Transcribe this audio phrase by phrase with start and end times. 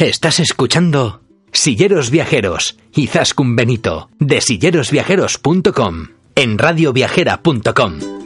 [0.00, 1.20] Estás escuchando
[1.52, 8.19] Silleros Viajeros y Zascun Benito de sillerosviajeros.com en radioviajera.com.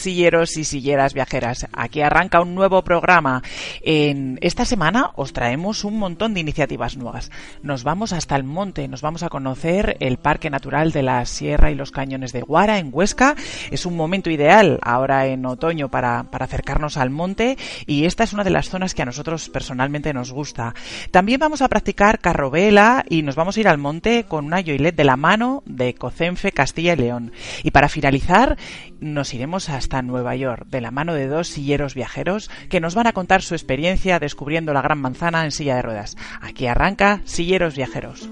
[0.00, 1.66] silleros y silleras viajeras.
[1.72, 3.42] Aquí arranca un nuevo programa.
[3.82, 7.30] En esta semana os traemos un montón de iniciativas nuevas.
[7.62, 11.70] Nos vamos hasta el monte, nos vamos a conocer el Parque Natural de la Sierra
[11.70, 13.36] y los Cañones de Guara en Huesca.
[13.70, 18.34] Es un momento ideal ahora en otoño para, para acercarnos al monte y esta es
[18.34, 20.74] una de las zonas que a nosotros personalmente nos gusta.
[21.10, 24.94] También vamos a practicar carrovela y nos vamos a ir al monte con una yoilet
[24.94, 27.32] de la mano de Cocenfe Castilla y León.
[27.62, 28.58] Y para finalizar,
[29.00, 33.06] nos iremos hasta Nueva York de la mano de dos silleros viajeros que nos van
[33.06, 33.69] a contar su experiencia
[34.18, 36.16] descubriendo la Gran Manzana en silla de ruedas.
[36.40, 38.28] Aquí arranca Silleros Viajeros.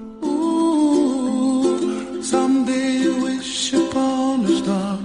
[3.38, 4.98] Wish upon a star,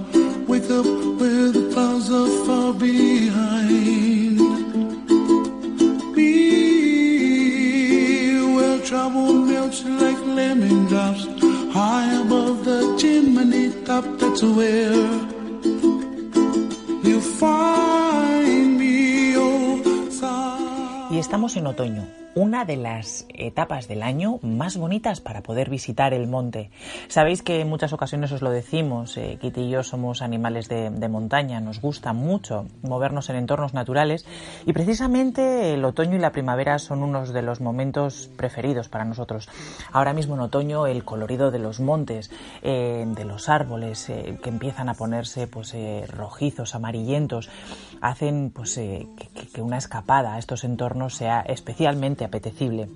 [21.14, 26.12] Y estamos en otoño, una de las etapas del año más bonitas para poder visitar
[26.14, 26.70] el monte.
[27.08, 31.08] Sabéis que en muchas ocasiones os lo decimos, eh, Kitty y yo somos animales de,
[31.08, 34.26] montaña, nos gusta mucho movernos en entornos naturales
[34.66, 39.48] y precisamente el otoño y la primavera son unos de los momentos preferidos para nosotros.
[39.92, 42.30] Ahora mismo en otoño el colorido de los montes,
[42.62, 47.50] eh, de los árboles eh, que empiezan a ponerse pues eh, rojizos, amarillentos,
[48.00, 52.88] hacen pues que una escapada a estos entornos sea especialmente apetecible.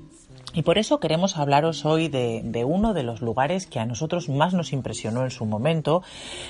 [0.54, 4.54] Y por eso queremos hablaros hoy de, uno de los lugares que a nosotros más
[4.54, 6.02] nos impresionó en su momento,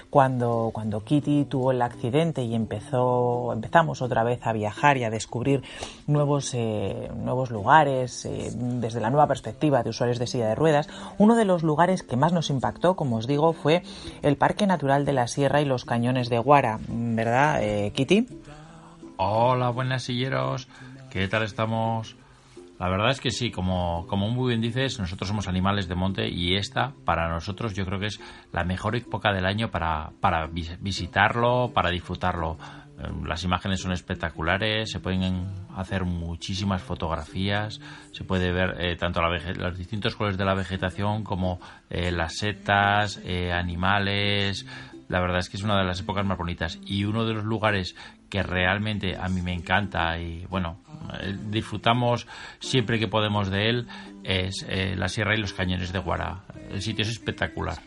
[0.08, 5.10] cuando, cuando Kitty tuvo el accidente y empezó, empezamos otra vez a viajar y a
[5.10, 5.62] descubrir
[6.06, 10.88] nuevos, eh, nuevos lugares eh, desde la nueva perspectiva de usuarios de silla de ruedas.
[11.18, 13.82] Uno de los lugares que más nos impactó, como os digo, fue
[14.22, 18.28] el Parque Natural de la Sierra y los Cañones de Guara, ¿verdad, eh, Kitty?
[19.16, 20.68] Hola, buenas silleros.
[21.10, 22.16] ¿Qué tal estamos?
[22.78, 26.28] La verdad es que sí, como, como muy bien dices, nosotros somos animales de monte
[26.28, 28.20] y esta, para nosotros, yo creo que es
[28.52, 32.56] la mejor época del año para, para vis- visitarlo, para disfrutarlo.
[33.00, 37.80] Eh, Las imágenes son espectaculares, se pueden hacer muchísimas fotografías,
[38.12, 41.60] se puede ver eh, tanto la los distintos colores de la vegetación como
[41.90, 43.20] eh, las setas,
[43.52, 44.66] animales,
[45.08, 47.44] la verdad es que es una de las épocas más bonitas y uno de los
[47.44, 47.96] lugares
[48.28, 50.78] que realmente a mí me encanta y bueno,
[51.20, 52.26] eh, disfrutamos
[52.60, 53.88] siempre que podemos de él
[54.28, 56.42] es eh, la Sierra y los Cañones de Guara.
[56.70, 57.78] El sitio es espectacular.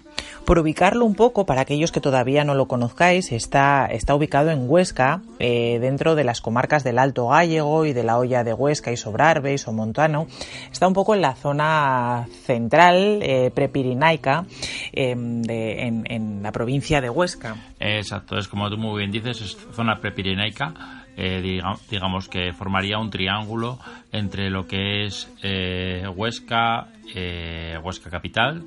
[0.46, 4.68] Por ubicarlo un poco, para aquellos que todavía no lo conozcáis, está, está ubicado en
[4.68, 8.92] Huesca, eh, dentro de las comarcas del Alto Gallego y de la Hoya de Huesca
[8.92, 10.26] y Sobrarbe y Somontano.
[10.72, 14.46] Está un poco en la zona central, eh, prepirinaica,
[14.94, 17.56] eh, de- en, en la provincia de Huesca.
[17.80, 22.98] Exacto, es como tú muy bien dices, es zona prepirenaica, eh, diga- digamos que formaría
[22.98, 23.80] un triángulo
[24.12, 28.64] entre lo que es eh, Huesca, eh, Huesca capital,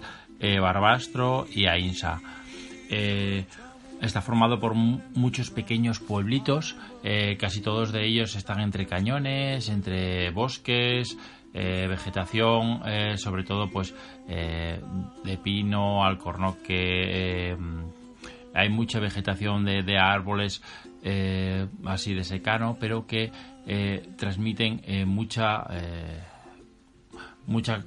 [0.60, 2.20] Barbastro y Ainsa.
[4.02, 6.76] Está formado por mu- muchos pequeños pueblitos,
[7.38, 11.16] casi todos de ellos están entre cañones, entre bosques,
[11.54, 12.82] vegetación,
[13.16, 13.94] sobre todo pues
[14.26, 17.56] de pino, alcornoque,
[18.54, 20.62] hay mucha vegetación de árboles
[21.06, 23.30] eh, así de secano, pero que
[23.66, 25.66] eh, transmiten eh, mucha
[27.46, 27.84] mucha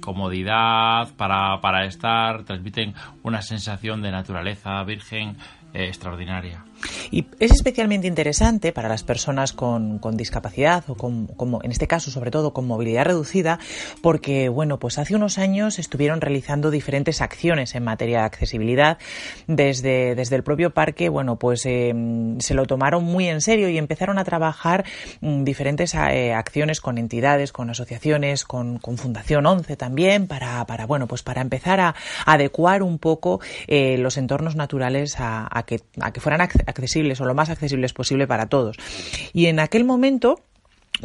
[0.00, 2.94] comodidad para, para estar, transmiten
[3.24, 5.36] una sensación de naturaleza virgen
[5.74, 6.65] extraordinaria.
[7.10, 12.10] Y es especialmente interesante para las personas con, discapacidad o con, como en este caso
[12.10, 13.58] sobre todo con movilidad reducida
[14.02, 18.98] porque bueno pues hace unos años estuvieron realizando diferentes acciones en materia de accesibilidad
[19.46, 21.94] desde, desde el propio parque bueno pues eh,
[22.38, 24.84] se lo tomaron muy en serio y empezaron a trabajar
[25.20, 31.06] mm, diferentes eh, acciones con entidades con asociaciones con, Fundación 11 también para, para bueno
[31.06, 31.94] pues para empezar a,
[32.24, 36.65] adecuar un poco eh, los entornos naturales a, a, que, a que fueran accesibles
[37.20, 38.76] o lo más accesibles posible para todos.
[39.32, 40.40] Y en aquel momento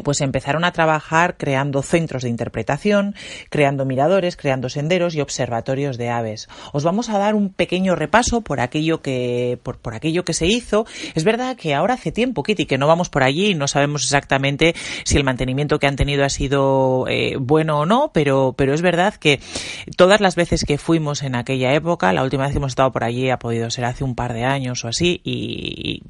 [0.02, 3.14] pues empezaron a trabajar creando centros de interpretación,
[3.50, 6.48] creando miradores, creando senderos y observatorios de aves.
[6.72, 10.46] Os vamos a dar un pequeño repaso por aquello que por, por aquello que se
[10.46, 10.86] hizo.
[11.14, 14.02] Es verdad que ahora hace tiempo, Kitty, que no vamos por allí y no sabemos
[14.04, 14.74] exactamente
[15.04, 18.82] si el mantenimiento que han tenido ha sido eh, bueno o no, pero pero es
[18.82, 19.40] verdad que
[19.96, 23.04] todas las veces que fuimos en aquella época, la última vez que hemos estado por
[23.04, 26.02] allí ha podido ser hace un par de años o así y,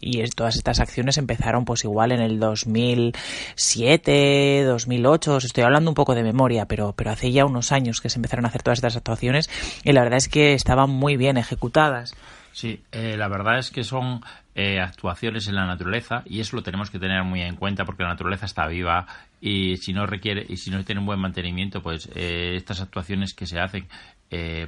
[0.00, 5.64] y, y todas estas acciones empezaron pues igual en el 2000 2007, 2008, os estoy
[5.64, 8.48] hablando un poco de memoria, pero, pero hace ya unos años que se empezaron a
[8.48, 9.48] hacer todas estas actuaciones
[9.84, 12.14] y la verdad es que estaban muy bien ejecutadas.
[12.52, 14.20] Sí, eh, la verdad es que son
[14.54, 18.04] eh, actuaciones en la naturaleza y eso lo tenemos que tener muy en cuenta porque
[18.04, 19.06] la naturaleza está viva
[19.40, 23.34] y si no requiere y si no tiene un buen mantenimiento, pues eh, estas actuaciones
[23.34, 23.88] que se hacen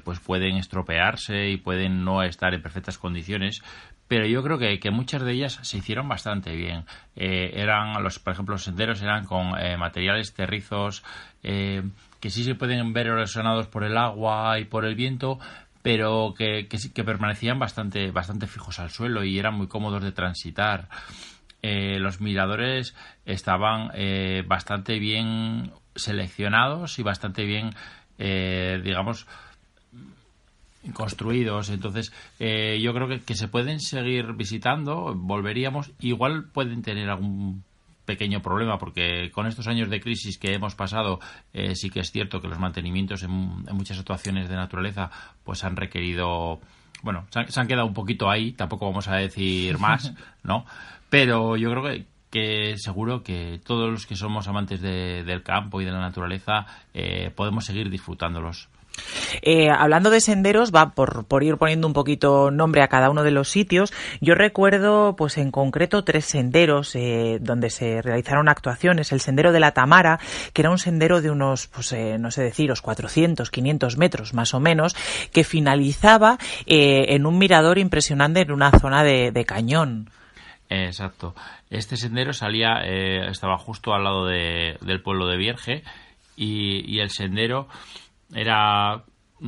[0.05, 3.63] pues pueden estropearse y pueden no estar en perfectas condiciones,
[4.09, 6.85] pero yo creo que, que, muchas de ellas se hicieron bastante bien.
[7.17, 11.03] Eh, eran, los, por ejemplo, los senderos eran con eh, materiales terrizos
[11.43, 11.83] eh,
[12.21, 15.39] que sí se pueden ver erosionados por el agua y por el viento,
[15.83, 20.13] pero que, que, que permanecían bastante, bastante fijos al suelo y eran muy cómodos de
[20.13, 20.89] transitar.
[21.63, 22.95] los miradores
[23.25, 23.91] estaban
[24.47, 27.71] bastante bien seleccionados y bastante bien,
[28.19, 29.27] digamos,
[30.93, 31.71] construidos.
[31.71, 35.93] Entonces, eh, yo creo que, que, se pueden seguir visitando, volveríamos.
[36.01, 37.65] Igual pueden tener algún
[38.07, 41.21] pequeño problema, porque con estos años de crisis que hemos pasado,
[41.53, 45.11] eh, sí que es cierto que los mantenimientos en, muchas situaciones de naturaleza
[45.45, 46.61] pues han requerido.
[47.03, 50.65] Bueno, se han, quedado un poquito ahí, tampoco vamos a decir más, ¿no?
[51.11, 55.85] Pero yo creo que, que seguro que todos los que somos amantes del campo y
[55.85, 58.69] de la naturaleza eh, podemos seguir disfrutándolos.
[59.43, 63.31] Eh, hablando de senderos, va por, ir poniendo un poquito nombre a cada uno de
[63.31, 63.93] los sitios.
[64.21, 69.13] Yo recuerdo, pues en concreto, tres senderos eh, donde se realizaron actuaciones.
[69.13, 70.19] El sendero de la Tamara,
[70.53, 74.55] que era un sendero de unos, pues eh, no sé deciros, 400, 500 metros más
[74.55, 74.97] o menos,
[75.33, 80.11] que finalizaba en un mirador impresionante en una zona de, cañón.
[80.69, 81.35] Exacto.
[81.71, 82.81] Este sendero salía,
[83.29, 85.83] estaba justo al lado del pueblo de Vierge
[86.37, 87.69] y el sendero
[88.35, 89.05] era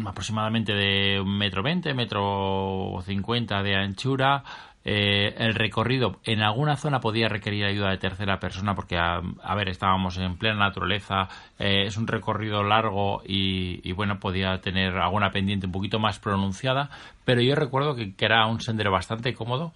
[0.07, 4.45] aproximadamente de un metro veinte, metro cincuenta de anchura.
[4.85, 9.69] Eh, el recorrido en alguna zona podía requerir ayuda de tercera persona porque, a, ver,
[9.69, 11.29] estábamos en plena naturaleza,
[11.59, 16.89] eh, es un recorrido largo y, bueno, podía tener alguna pendiente un poquito más pronunciada,
[17.25, 19.75] pero yo recuerdo que, era un sendero bastante cómodo,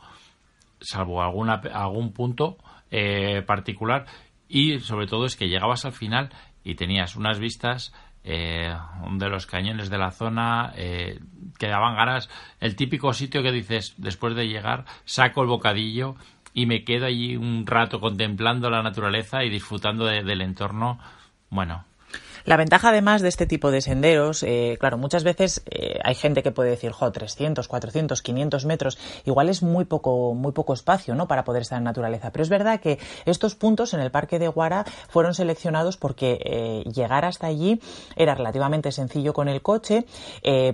[0.81, 2.57] salvo alguna, algún punto
[2.91, 4.07] eh, particular
[4.49, 6.31] y sobre todo es que llegabas al final
[6.65, 7.93] y tenías unas vistas
[8.25, 8.75] eh,
[9.11, 11.21] de los cañones de la zona, eh,
[11.59, 12.29] que daban ganas,
[12.61, 16.15] el típico sitio que dices, después de llegar, saco el bocadillo
[16.55, 20.99] y me quedo allí un rato contemplando la naturaleza y disfrutando del entorno.
[21.51, 21.85] Bueno,
[22.45, 26.43] la ventaja además de este tipo de senderos, eh, claro, muchas veces eh, hay gente
[26.43, 31.15] que puede decir, jo, 300, 400, 500 metros, igual es muy poco, muy poco espacio,
[31.15, 31.29] ¿no?
[31.29, 32.31] Para poder estar en naturaleza.
[32.33, 36.85] Pero es verdad que estos puntos en el Parque de Guara fueron seleccionados porque eh,
[36.91, 37.81] llegar hasta allí
[38.17, 40.07] era relativamente sencillo con el coche,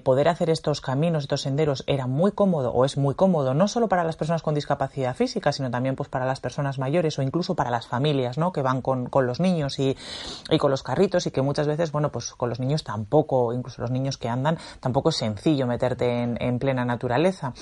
[0.03, 3.89] poder hacer estos caminos, estos senderos era muy cómodo o es muy cómodo, no solo
[3.89, 7.55] para las personas con discapacidad física, sino también pues para las personas mayores o incluso
[7.55, 8.53] para las familias, ¿no?
[8.53, 9.97] Que van con, con los niños y,
[10.51, 13.83] y con los carritos y que muchas veces, bueno, pues con los niños tampoco, incluso
[13.83, 17.53] los niños que andan, tampoco es sencillo meterte en, plena naturaleza.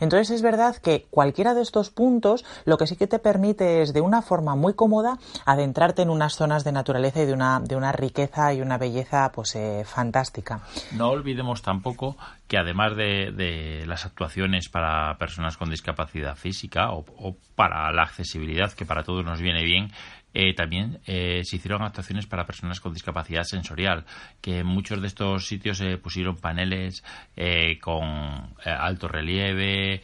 [0.00, 3.92] Entonces es verdad que cualquiera de estos puntos lo que sí que te permite es
[3.92, 7.76] de una forma muy cómoda adentrarte en unas zonas de naturaleza y de una, de
[7.76, 10.60] una riqueza y una belleza pues eh, fantástica.
[10.92, 12.16] No olvidemos tampoco
[12.48, 18.72] que además de, las actuaciones para personas con discapacidad física o, o, para la accesibilidad,
[18.72, 19.90] que para todos nos viene bien,
[20.38, 24.04] eh, también eh, se hicieron actuaciones para personas con discapacidad sensorial,
[24.42, 27.02] que en muchos de estos sitios se pusieron paneles
[27.36, 30.02] eh, con alto relieve,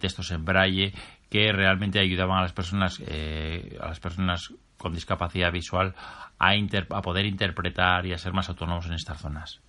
[0.00, 0.92] textos en braille,
[1.30, 5.94] que realmente ayudaban a las personas, a las personas con discapacidad visual
[6.38, 9.60] a, poder interpretar y a ser más autónomos en estas zonas.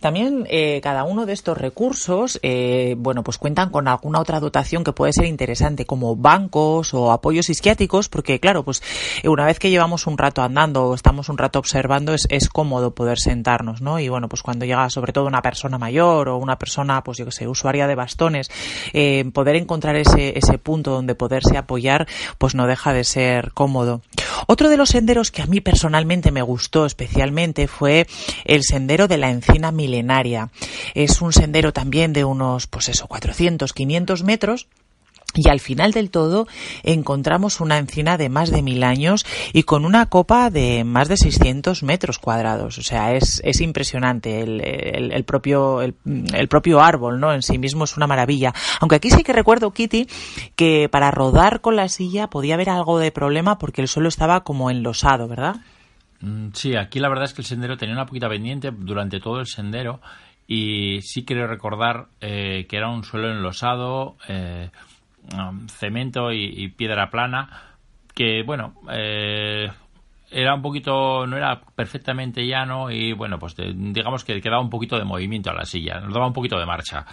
[0.00, 4.84] También eh, cada uno de estos recursos, eh, bueno, pues cuentan con alguna otra dotación
[4.84, 8.82] que puede ser interesante, como bancos o apoyos isquiáticos, porque claro, pues
[9.24, 13.18] una vez que llevamos un rato andando o estamos un rato observando, es, cómodo poder
[13.18, 13.98] sentarnos, ¿no?
[13.98, 17.24] Y bueno, pues cuando llega sobre todo una persona mayor o una persona, pues yo
[17.24, 18.50] que sé, usuaria de bastones,
[18.92, 22.06] eh, poder encontrar ese, ese punto donde poderse apoyar,
[22.36, 24.02] pues no deja de ser cómodo.
[24.46, 25.81] Otro de los senderos que a mí personalmente
[26.32, 28.06] me gustó especialmente fue
[28.44, 30.50] el sendero de la encina milenaria.
[30.94, 34.68] Es un sendero también de unos, pues eso, 400, 500 metros
[35.34, 36.46] y al final del todo
[36.82, 41.16] encontramos una encina de más de mil años y con una copa de más de
[41.16, 42.78] 600 metros cuadrados.
[42.78, 45.94] O sea, es, es impresionante el, el, propio, el,
[46.48, 47.32] propio árbol, ¿no?
[47.32, 48.52] En sí mismo es una maravilla.
[48.80, 50.06] Aunque aquí sí que recuerdo, Kitty,
[50.54, 54.44] que para rodar con la silla podía haber algo de problema porque el suelo estaba
[54.44, 55.56] como enlosado, ¿verdad?
[56.22, 59.40] Mm, sí, aquí la verdad es que el sendero tenía una poquita pendiente durante todo
[59.40, 60.00] el sendero
[60.46, 64.16] y sí quiero recordar eh, que era un suelo enlosado.
[64.28, 64.70] Eh,
[65.30, 67.48] Um, cemento y, piedra plana
[68.12, 69.70] que bueno eh,
[70.30, 74.98] era un poquito no era perfectamente llano y bueno pues digamos que quedaba un poquito
[74.98, 77.06] de movimiento a la silla nos daba un poquito de marcha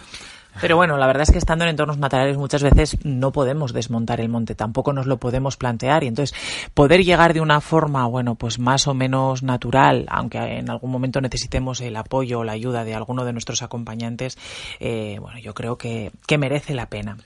[0.60, 4.20] pero bueno, la verdad es que estando en entornos naturales muchas veces no podemos desmontar
[4.20, 6.04] el monte, tampoco nos lo podemos plantear.
[6.04, 6.36] Y entonces
[6.74, 11.20] poder llegar de una forma, bueno, pues más o menos natural, aunque en algún momento
[11.20, 14.38] necesitemos el apoyo o la ayuda de alguno de nuestros acompañantes,
[14.80, 17.16] eh, bueno, yo creo que, que merece la pena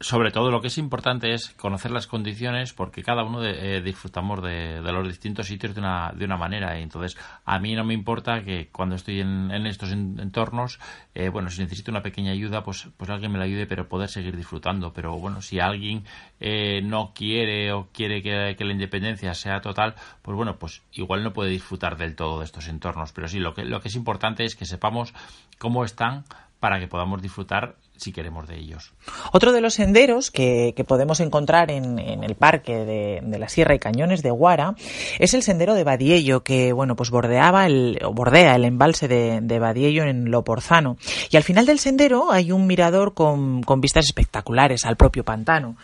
[0.00, 3.80] sobre todo lo que es importante es conocer las condiciones porque cada uno de, eh,
[3.80, 6.78] disfrutamos de, los distintos sitios de una, de una manera.
[6.78, 10.80] Entonces a mí no me importa que cuando estoy en, estos entornos
[11.14, 14.08] eh, bueno si necesito una pequeña ayuda pues pues alguien me la ayude pero poder
[14.08, 14.92] seguir disfrutando.
[14.92, 16.04] Pero bueno si alguien
[16.40, 21.22] eh, no quiere o quiere que, que, la independencia sea total pues bueno pues igual
[21.22, 23.12] no puede disfrutar del todo de estos entornos.
[23.12, 25.14] Pero sí lo que lo que es importante es que sepamos
[25.58, 26.24] cómo están
[26.58, 28.92] para que podamos disfrutar si queremos de ellos.
[29.32, 34.22] Otro de los senderos que, podemos encontrar en, el parque de, la Sierra y Cañones
[34.22, 34.74] de Guara
[35.18, 39.58] es el sendero de Badiello, que bueno, pues bordeaba el, bordea el embalse de, de
[39.58, 40.96] Badiello en Loporzano.
[41.30, 45.76] Y al final del sendero hay un mirador con, con vistas espectaculares al propio pantano.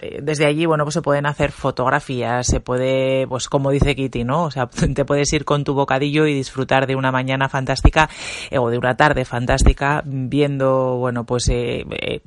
[0.00, 4.24] Eh, desde allí, bueno, pues se pueden hacer fotografías, se puede, pues como dice Kitty,
[4.24, 4.44] ¿no?
[4.44, 8.08] O sea, te puedes ir con tu bocadillo y disfrutar de una mañana fantástica
[8.50, 11.84] eh, o de una tarde fantástica viendo, bueno, pues eh,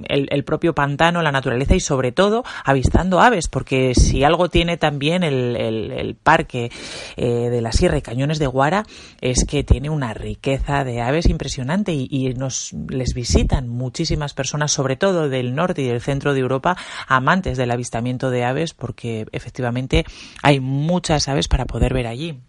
[0.07, 5.23] el, propio pantano, la naturaleza y sobre todo avistando aves, porque si algo tiene también
[5.23, 6.71] el, el parque
[7.15, 8.85] de la Sierra y Cañones de Guara
[9.21, 14.71] es que tiene una riqueza de aves impresionante y, y nos les visitan muchísimas personas,
[14.71, 16.75] sobre todo del norte y del centro de Europa,
[17.07, 20.05] amantes del avistamiento de aves porque efectivamente
[20.43, 22.39] hay muchas aves para poder ver allí.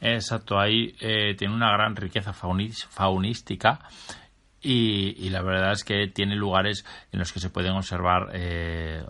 [0.00, 3.80] Exacto, ahí eh, tiene una gran riqueza faunística
[4.60, 9.04] y, la verdad es que tiene lugares en los que se pueden observar eh,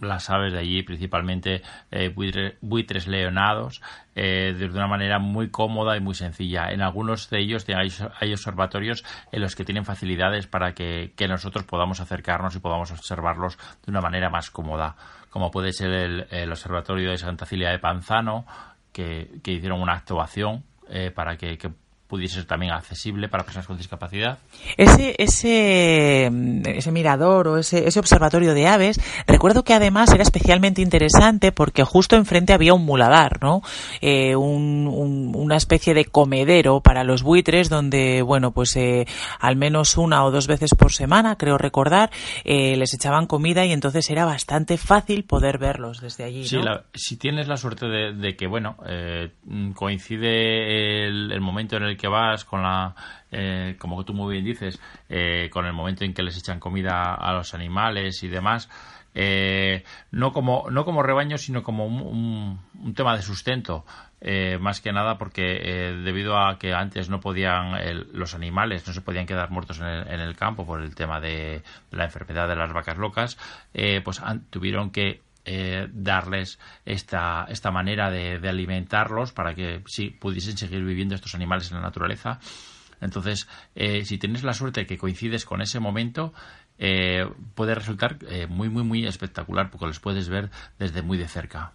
[0.00, 2.12] las aves de allí, principalmente eh,
[2.60, 3.82] buitres, leonados,
[4.14, 6.70] eh, de una manera muy cómoda y muy sencilla.
[6.70, 12.00] En algunos de ellos hay, observatorios en los que tienen facilidades para que, nosotros podamos
[12.00, 14.96] acercarnos y podamos observarlos de una manera más cómoda,
[15.30, 15.90] como puede ser
[16.30, 18.46] el, Observatorio de Santa Cilia de Panzano,
[18.92, 21.58] que, hicieron una actuación eh, para que
[22.08, 24.38] pudiese ser también accesible para personas con discapacidad.
[24.76, 26.30] Ese, ese,
[26.64, 31.84] ese mirador o ese, ese observatorio de aves, recuerdo que además era especialmente interesante porque
[31.84, 33.60] justo enfrente había un muladar, ¿no?
[34.00, 39.06] Eh, un, una especie de comedero para los buitres donde, bueno, pues eh,
[39.38, 42.10] al menos una o dos veces por semana, creo recordar,
[42.44, 46.46] eh, les echaban comida y entonces era bastante fácil poder verlos desde allí.
[46.46, 46.58] Sí,
[46.94, 48.76] si tienes la suerte de, que, bueno,
[49.74, 52.94] coincide el, el momento en el que vas, con la,
[53.30, 57.14] eh, como tú muy bien dices, eh, con el momento en que les echan comida
[57.14, 58.70] a los animales y demás,
[59.14, 62.60] eh, no como no como rebaño, sino como un,
[62.94, 63.84] tema de sustento.
[64.60, 65.44] más que nada porque
[66.04, 67.78] debido a que antes no podían
[68.12, 69.86] los animales no se podían quedar muertos en
[70.20, 71.62] el, campo por el tema de,
[71.92, 73.38] la enfermedad de las vacas locas
[74.02, 80.84] pues tuvieron que eh, darles esta, esta manera de, alimentarlos para que sí pudiesen seguir
[80.84, 82.38] viviendo estos animales en la naturaleza.
[83.00, 86.34] Entonces, eh, si tienes la suerte que coincides con ese momento,
[86.76, 88.18] eh, puede resultar
[88.50, 91.72] muy, muy, muy espectacular porque los puedes ver desde muy de cerca.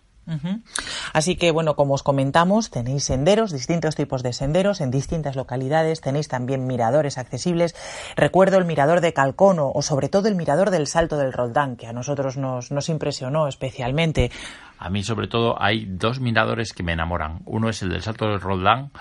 [1.14, 6.02] Así que, bueno, como os comentamos, tenéis senderos, distintos tipos de senderos en distintas localidades,
[6.02, 7.76] tenéis también miradores accesibles.
[8.16, 11.88] Recuerdo el mirador de Calcono o sobre todo el mirador del Salto del Roldán, que
[11.88, 14.32] a nosotros nos, nos impresionó especialmente.
[14.80, 17.42] A mí, sobre todo, hay dos miradores que me enamoran.
[17.46, 18.92] Uno es el del Salto del Roldán,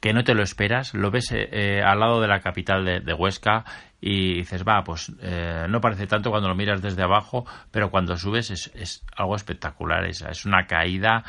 [0.00, 3.14] que no te lo esperas, lo ves eh, eh, al lado de la capital de,
[3.14, 3.64] Huesca
[4.00, 8.16] y dices, va, pues eh, no parece tanto cuando lo miras desde abajo, pero cuando
[8.16, 10.04] subes es, es algo espectacular.
[10.04, 11.24] Es, es una caída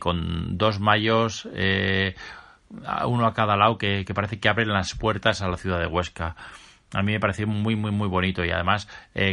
[0.00, 5.48] con dos mayos, uno a cada lado, que, que, parece que abren las puertas a
[5.48, 6.36] la ciudad de Huesca.
[6.94, 8.88] A mí me pareció muy, muy, muy bonito y además,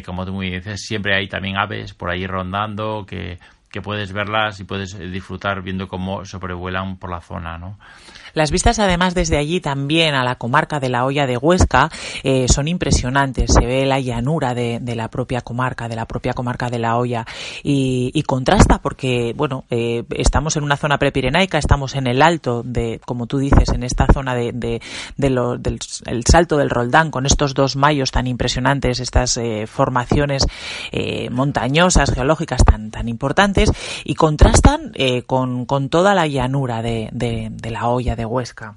[0.06, 3.40] como tú muy dices, siempre hay también aves por ahí rondando que,
[3.72, 7.80] que puedes verlas y puedes disfrutar viendo cómo sobrevuelan por la zona, ¿no?
[8.34, 11.90] Las vistas además desde allí también a la comarca de la Hoya de Huesca
[12.24, 13.52] eh, son impresionantes.
[13.54, 17.26] Se ve la llanura de, la propia comarca, de la propia comarca de la Hoya
[17.62, 23.00] y, contrasta porque, bueno, eh, estamos en una zona prepirenaica, estamos en el alto de,
[23.06, 24.82] como tú dices, en esta zona de, de,
[25.18, 25.38] del
[26.06, 30.46] el salto del Roldán con estos dos mayos tan impresionantes, estas eh, formaciones
[31.32, 33.72] montañosas, geológicas tan, tan importantes
[34.04, 34.94] y contrastan
[35.28, 37.10] con, con, toda la llanura de,
[37.70, 38.76] la Hoya de Huesca.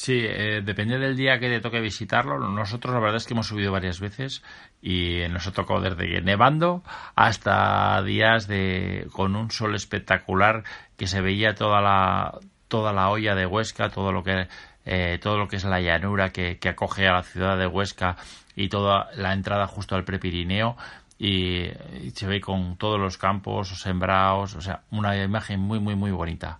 [0.00, 2.38] Sí, eh, depende del día que te toque visitarlo.
[2.38, 4.42] Nosotros la verdad es que hemos subido varias veces
[4.80, 6.82] y nos ha tocado desde nevando
[7.16, 10.64] hasta días de con un sol espectacular
[10.96, 12.38] que se veía toda la
[12.68, 14.48] toda la olla de Huesca, todo lo que
[14.86, 18.16] eh, todo lo que es la llanura que, acoge a la ciudad de Huesca
[18.56, 20.78] y toda la entrada justo al Prepirineo
[21.18, 21.66] y,
[22.02, 26.10] y se ve con todos los campos sembrados, o sea, una imagen muy muy muy
[26.10, 26.58] bonita.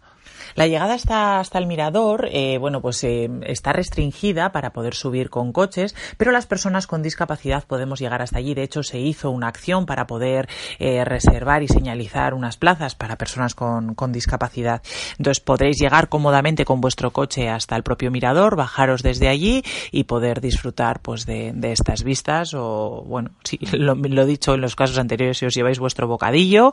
[0.55, 5.31] La llegada hasta, hasta el mirador, eh, bueno, pues eh, está restringida para poder subir
[5.31, 8.55] con coches, pero las personas con discapacidad podemos llegar hasta allí.
[8.55, 13.17] De hecho, se hizo una acción para poder eh, reservar y señalizar unas plazas para
[13.17, 14.83] personas con, con discapacidad.
[15.19, 20.05] Entonces podréis llegar cómodamente con vuestro coche hasta el propio mirador, bajaros desde allí y
[20.05, 24.61] poder disfrutar pues de, de estas vistas o bueno, sí, lo, lo, he dicho en
[24.61, 26.73] los casos anteriores, si os lleváis vuestro bocadillo,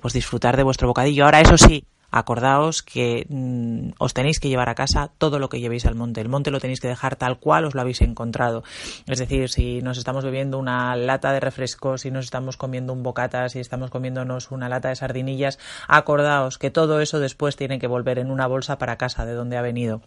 [0.00, 1.24] pues disfrutar de vuestro bocadillo.
[1.24, 5.60] Ahora, eso sí, acordaos que mm, os tenéis que llevar a casa todo lo que
[5.60, 6.20] llevéis al monte.
[6.20, 8.62] El monte lo tenéis que dejar tal cual os lo habéis encontrado.
[9.06, 13.02] Es decir, si nos estamos bebiendo una lata de refrescos, si nos estamos comiendo un
[13.02, 15.58] bocata, si estamos comiéndonos una lata de sardinillas,
[15.88, 19.56] acordaos que todo eso después tiene que volver en una bolsa para casa de donde
[19.56, 20.02] ha venido.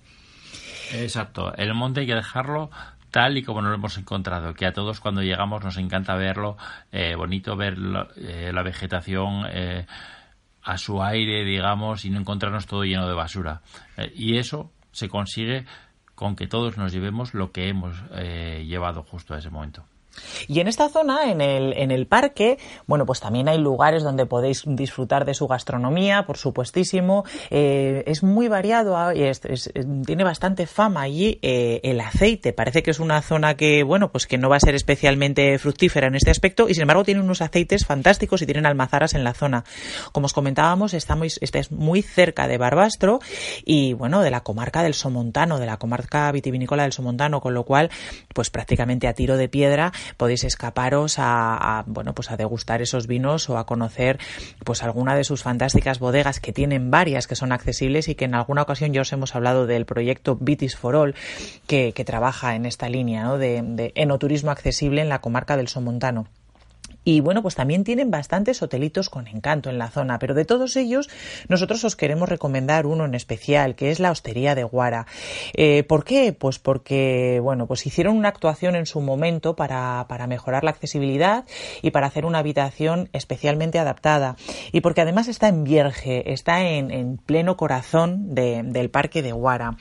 [0.91, 1.53] Exacto.
[1.55, 2.69] El monte hay que dejarlo
[3.13, 6.57] tal y como nos lo hemos encontrado, que a todos cuando llegamos nos encanta verlo,
[6.91, 7.77] eh, bonito ver
[8.17, 9.85] eh, la vegetación, eh,
[10.63, 13.61] a su aire, digamos, y no encontrarnos todo lleno de basura.
[13.97, 15.65] Eh, y eso se consigue
[16.15, 19.85] con que todos nos llevemos lo que hemos eh, llevado justo a ese momento.
[20.47, 24.25] Y en esta zona, en el, en el parque, bueno, pues también hay lugares donde
[24.25, 27.23] podéis disfrutar de su gastronomía, por supuestísimo.
[27.49, 29.29] Eh, es muy variado, ah, y
[30.05, 32.53] tiene bastante fama allí eh, el aceite.
[32.53, 36.07] Parece que es una zona que, bueno, pues que no va a ser especialmente fructífera
[36.07, 39.33] en este aspecto y sin embargo tiene unos aceites fantásticos y tienen almazaras en la
[39.33, 39.63] zona.
[40.11, 43.19] Como os comentábamos, está muy, está muy cerca de Barbastro
[43.65, 47.63] y, bueno, de la comarca del Somontano, de la comarca vitivinícola del Somontano, con lo
[47.63, 47.89] cual,
[48.33, 53.49] pues prácticamente a tiro de piedra podéis escaparos a, bueno, pues a degustar esos vinos
[53.49, 54.19] o a conocer
[54.63, 58.35] pues alguna de sus fantásticas bodegas que tienen varias que son accesibles y que en
[58.35, 61.15] alguna ocasión ya os hemos hablado del proyecto Vitis for All
[61.67, 66.27] que, trabaja en esta línea de, de enoturismo accesible en la comarca del Somontano.
[67.03, 70.75] Y bueno, pues también tienen bastantes hotelitos con encanto en la zona, pero de todos
[70.75, 71.09] ellos
[71.47, 75.05] nosotros os queremos recomendar uno en especial, que es la Hostería de Guara.
[75.53, 76.33] Eh, ¿Por qué?
[76.33, 81.45] Pues porque, bueno, pues hicieron una actuación en su momento para, para mejorar la accesibilidad
[81.81, 84.35] y para hacer una habitación especialmente adaptada.
[84.71, 89.31] Y porque además está en Vierge, está en, en pleno corazón de, del Parque de
[89.31, 89.77] Guara.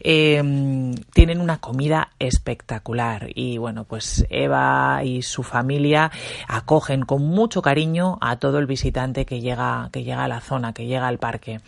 [0.00, 0.42] Eh,
[1.12, 6.10] tienen una comida espectacular y bueno, pues Eva y su familia
[6.48, 10.72] acogen con mucho cariño a todo el visitante que llega, que llega a la zona,
[10.72, 11.60] que llega al parque.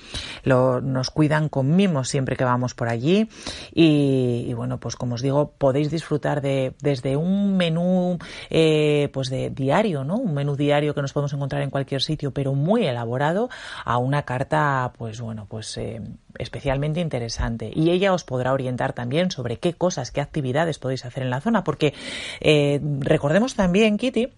[0.43, 3.29] Lo, nos cuidan con mimos siempre que vamos por allí
[3.73, 9.51] y, bueno, pues como os digo, podéis disfrutar de desde un menú eh, pues de
[9.51, 10.17] diario, ¿no?
[10.17, 13.51] Un menú diario que nos podemos encontrar en cualquier sitio, pero muy elaborado
[13.85, 16.01] a una carta, pues bueno, pues eh,
[16.39, 17.71] especialmente interesante.
[17.75, 21.43] Y ella os podrá orientar también sobre qué cosas, qué actividades podéis hacer en la
[21.43, 21.93] zona, porque
[22.41, 24.29] eh, recordemos también, Kitty,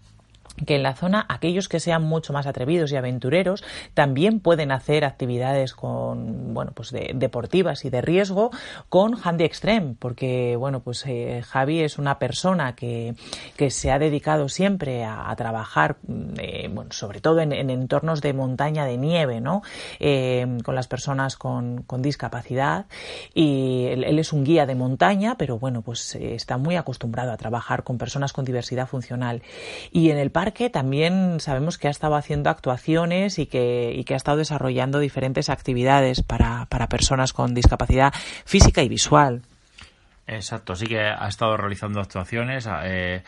[0.66, 5.04] que en la zona aquellos que sean mucho más atrevidos y aventureros también pueden hacer
[5.04, 8.50] actividades con bueno pues de, deportivas y de riesgo
[8.88, 13.14] con Handy Extreme porque bueno pues eh, Javi es una persona que,
[13.56, 15.96] que, se ha dedicado siempre a, trabajar
[16.38, 19.62] eh, bueno sobre todo en, entornos de montaña de nieve no
[19.98, 22.86] eh, con las personas con, con discapacidad
[23.34, 27.36] y él, él, es un guía de montaña pero bueno pues está muy acostumbrado a
[27.36, 29.42] trabajar con personas con diversidad funcional.
[29.90, 34.38] Y en el parque también sabemos que ha estado haciendo actuaciones y que, ha estado
[34.38, 38.12] desarrollando diferentes actividades para, personas con discapacidad
[38.44, 39.42] física y visual.
[40.26, 43.22] Exacto, sí que ha estado realizando actuaciones, eh,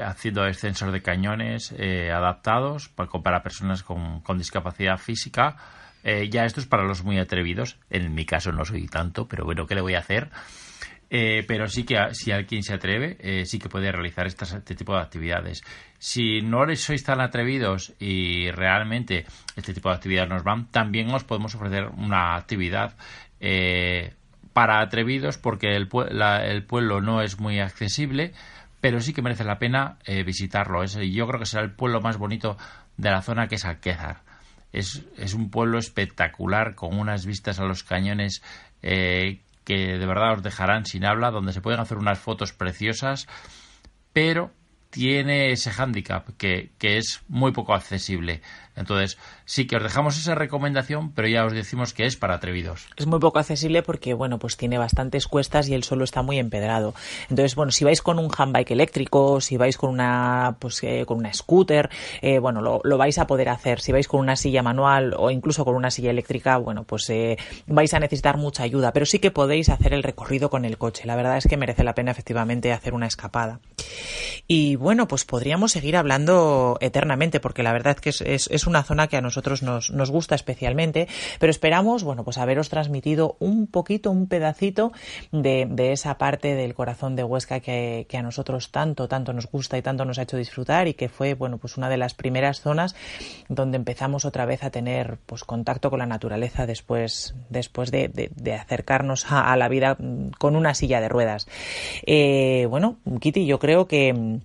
[0.00, 5.56] haciendo descensos de cañones eh, adaptados para, personas con, con discapacidad física.
[6.04, 7.78] Eh, ya esto es para los muy atrevidos.
[7.90, 10.30] En mi caso no soy tanto, pero bueno, ¿qué le voy a hacer?
[11.16, 14.96] Eh, pero sí que si alguien se atreve, eh, sí que puede realizar este tipo
[14.96, 15.62] de actividades.
[15.96, 19.24] Si no sois tan atrevidos y realmente
[19.54, 22.96] este tipo de actividades nos van, también os podemos ofrecer una actividad
[23.38, 24.12] eh,
[24.52, 28.32] para atrevidos porque el, pueblo no es muy accesible,
[28.80, 30.84] pero sí que merece la pena visitarlo.
[30.84, 32.58] yo creo que será el pueblo más bonito
[32.96, 34.22] de la zona que es Alquézar.
[34.72, 38.42] Es, es un pueblo espectacular con unas vistas a los cañones
[39.64, 43.26] que de verdad os dejarán sin habla, donde se pueden hacer unas fotos preciosas,
[44.12, 44.52] pero
[44.90, 48.42] tiene ese hándicap que, que es muy poco accesible.
[48.76, 52.88] Entonces, sí que os dejamos esa recomendación, pero ya os decimos que es para atrevidos.
[52.96, 56.38] Es muy poco accesible porque, bueno, pues tiene bastantes cuestas y el suelo está muy
[56.38, 56.94] empedrado.
[57.30, 61.18] Entonces, bueno, si vais con un handbike eléctrico, si vais con una, pues, eh, con
[61.18, 61.88] una scooter,
[62.20, 63.80] eh, bueno, lo, lo, vais a poder hacer.
[63.80, 67.38] Si vais con una silla manual o incluso con una silla eléctrica, bueno, pues eh,
[67.66, 71.06] vais a necesitar mucha ayuda, pero sí que podéis hacer el recorrido con el coche.
[71.06, 73.60] La verdad es que merece la pena efectivamente hacer una escapada.
[74.46, 78.82] Y bueno, pues podríamos seguir hablando eternamente porque la verdad que es, es, es una
[78.82, 83.66] zona que a nosotros nos, nos, gusta especialmente, pero esperamos, bueno, pues haberos transmitido un
[83.66, 84.92] poquito, un pedacito
[85.32, 89.50] de, de esa parte del corazón de Huesca que, que, a nosotros tanto, tanto nos
[89.50, 92.14] gusta y tanto nos ha hecho disfrutar y que fue, bueno, pues una de las
[92.14, 92.94] primeras zonas
[93.48, 98.54] donde empezamos otra vez a tener, pues, contacto con la naturaleza después, después de, de,
[98.54, 99.96] acercarnos a, la vida
[100.38, 101.46] con una silla de ruedas.
[102.06, 104.40] Eh, bueno, Kitty, yo creo que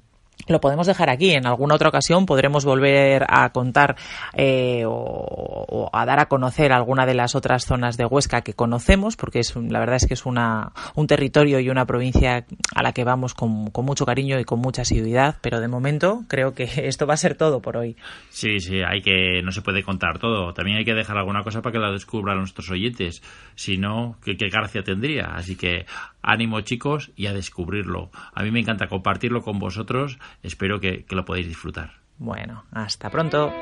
[0.50, 1.32] lo podemos dejar aquí.
[1.32, 3.96] En alguna otra ocasión podremos volver a contar
[4.34, 9.16] eh, o, a dar a conocer alguna de las otras zonas de Huesca que conocemos,
[9.16, 12.94] porque es la verdad es que es una, un territorio y una provincia a la
[12.94, 15.38] que vamos con, con, mucho cariño y con mucha asiduidad.
[15.42, 17.96] Pero de momento creo que esto va a ser todo por hoy.
[18.30, 20.54] Sí, sí, hay que no se puede contar todo.
[20.54, 23.22] También hay que dejar alguna cosa para que la descubran nuestros oyentes.
[23.56, 25.26] Si no, ¿qué, qué gracia tendría?
[25.36, 25.86] Así que
[26.22, 28.12] ánimo chicos y a descubrirlo.
[28.34, 32.00] A mí me encanta compartirlo con vosotros espero que, que lo podáis disfrutar.
[32.18, 33.54] Bueno, hasta pronto.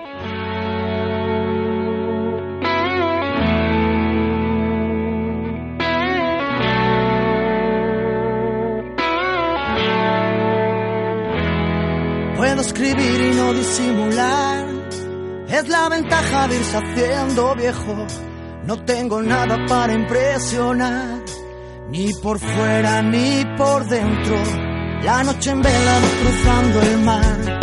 [12.36, 14.68] Puedo escribir y no disimular.
[15.50, 18.08] Es la ventaja de irse haciendo viejo.
[18.66, 21.22] No tengo nada para impresionar,
[21.90, 24.67] ni por fuera ni por dentro
[25.04, 27.60] la noche en vela cruzando el mar,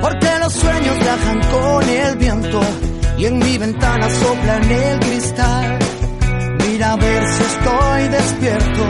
[0.00, 2.60] porque los sueños viajan con el viento
[3.18, 5.78] y en mi ventana soplan el cristal.
[6.66, 8.84] Mira a ver si estoy despierto.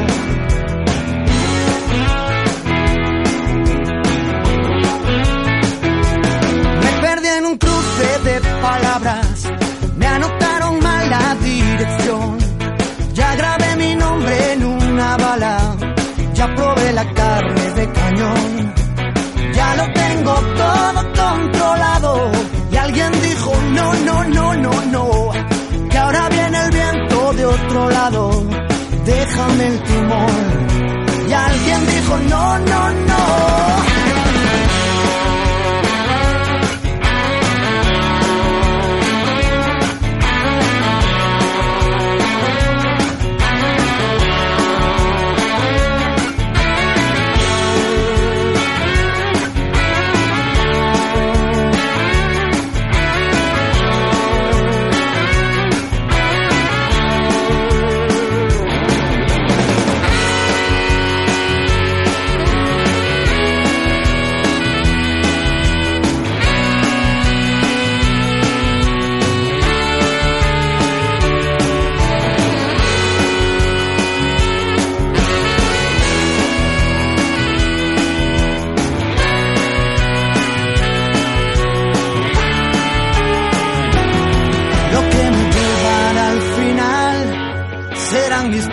[6.83, 9.51] Me perdí en un cruce de palabras,
[9.97, 12.39] me anotaron mal la dirección.
[13.15, 15.58] Ya grabé mi nombre en una bala,
[16.39, 18.75] ya probé la carne de cañón.
[19.55, 22.31] Ya lo tengo todo controlado.
[22.71, 25.31] Y alguien dijo, no, no, no, no, no.
[25.91, 28.23] Que ahora viene el viento de otro lado.
[29.05, 30.37] Déjame el timón.
[31.29, 33.98] Y alguien dijo, no, no, no.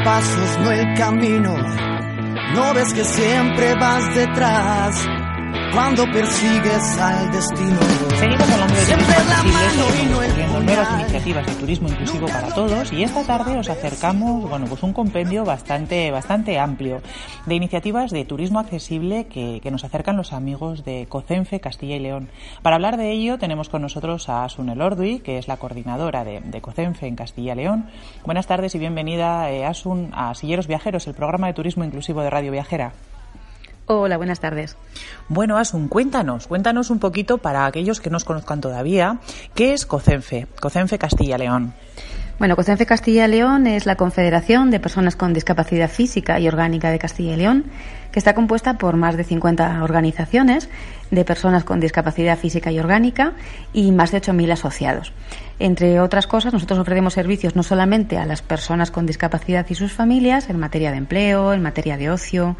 [0.03, 1.55] Pasos, no el camino.
[2.53, 5.05] No ves que siempre vas detrás
[5.73, 7.79] cuando persigues al destino.
[8.17, 13.57] Seguimos hablando de turismo accesible, nuevas iniciativas de turismo inclusivo para todos y esta tarde
[13.57, 17.01] os acercamos, bueno, pues un compendio bastante, bastante amplio
[17.45, 21.99] de iniciativas de turismo accesible que, que nos acercan los amigos de COCENFE Castilla y
[21.99, 22.29] León.
[22.61, 26.41] Para hablar de ello tenemos con nosotros a Asun Elordui, que es la coordinadora de,
[26.41, 27.89] de COCENFE en Castilla y León.
[28.25, 32.29] Buenas tardes y bienvenida, eh, Asun, a Silleros Viajeros, el programa de turismo inclusivo de
[32.29, 32.93] Radio Viajera.
[33.87, 34.77] Hola, buenas tardes.
[35.29, 39.19] Bueno, Asun, cuéntanos, cuéntanos un poquito para aquellos que no os conozcan todavía,
[39.53, 41.75] ¿qué es COCENFE, COCENFE Castilla-León?
[42.39, 47.33] Bueno, COCENFE Castilla-León es la Confederación de Personas con Discapacidad Física y Orgánica de Castilla
[47.33, 47.65] y León,
[48.15, 50.69] que está compuesta por más de 50 organizaciones
[51.11, 53.33] de personas con discapacidad física y orgánica
[53.73, 55.11] y más de 8.000 asociados.
[55.57, 59.93] Entre otras cosas, nosotros ofrecemos servicios no solamente a las personas con discapacidad y sus
[59.93, 62.57] familias en materia de empleo, en materia de ocio,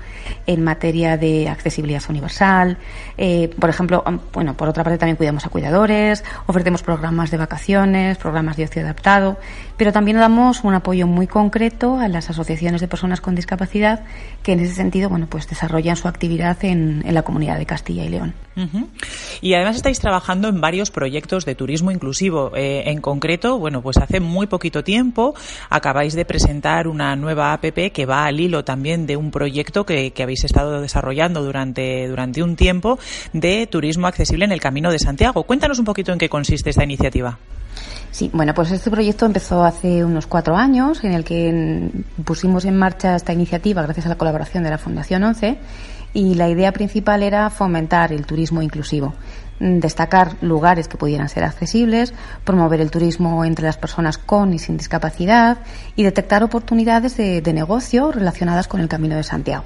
[0.48, 2.78] en materia de accesibilidad universal.
[3.18, 8.18] Eh, por ejemplo, bueno, por otra parte también cuidamos a cuidadores, ofrecemos programas de vacaciones,
[8.18, 9.38] programas de ocio adaptado,
[9.76, 14.06] pero también damos un apoyo muy concreto a las asociaciones de personas con discapacidad
[14.42, 18.04] que en ese sentido, bueno, pues desarrollan su actividad en, en la comunidad de Castilla
[18.04, 18.34] y León.
[19.42, 22.52] Y además estáis trabajando en varios proyectos de turismo inclusivo.
[22.56, 25.36] Eh, en concreto, bueno, pues hace muy poquito tiempo
[25.70, 30.12] acabáis de presentar una nueva APP que va al hilo también de un proyecto que,
[30.12, 32.98] que habéis estado desarrollando durante, durante un tiempo
[33.34, 35.44] de turismo accesible en el Camino de Santiago.
[35.44, 37.38] Cuéntanos un poquito en qué consiste esta iniciativa.
[38.16, 41.92] Sí, bueno, pues este proyecto empezó hace unos cuatro años, en el que
[42.24, 45.58] pusimos en marcha esta iniciativa gracias a la colaboración de la Fundación 11
[46.14, 49.16] y la idea principal era fomentar el turismo inclusivo,
[49.60, 52.14] destacar lugares que pudieran ser accesibles,
[52.46, 55.58] promover el turismo entre las personas con y sin discapacidad
[55.98, 59.66] y detectar oportunidades de, de negocio relacionadas con el Camino de Santiago.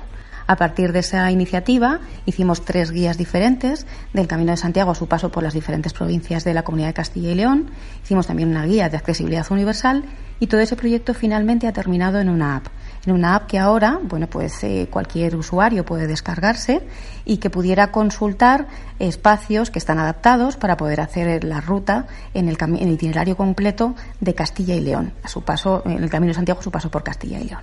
[0.50, 5.08] A partir de esa iniciativa hicimos tres guías diferentes del Camino de Santiago a su
[5.08, 7.70] paso por las diferentes provincias de la Comunidad de Castilla y León.
[8.04, 10.06] Hicimos también una guía de accesibilidad universal
[10.40, 12.68] y todo ese proyecto finalmente ha terminado en una app
[13.06, 16.82] en una app que ahora, bueno, pues eh, cualquier usuario puede descargarse
[17.26, 22.58] y que pudiera consultar espacios que están adaptados para poder hacer la ruta en el,
[22.60, 26.36] en el itinerario completo de Castilla y León, a su paso, en el Camino de
[26.36, 27.62] Santiago, a su paso por Castilla y León.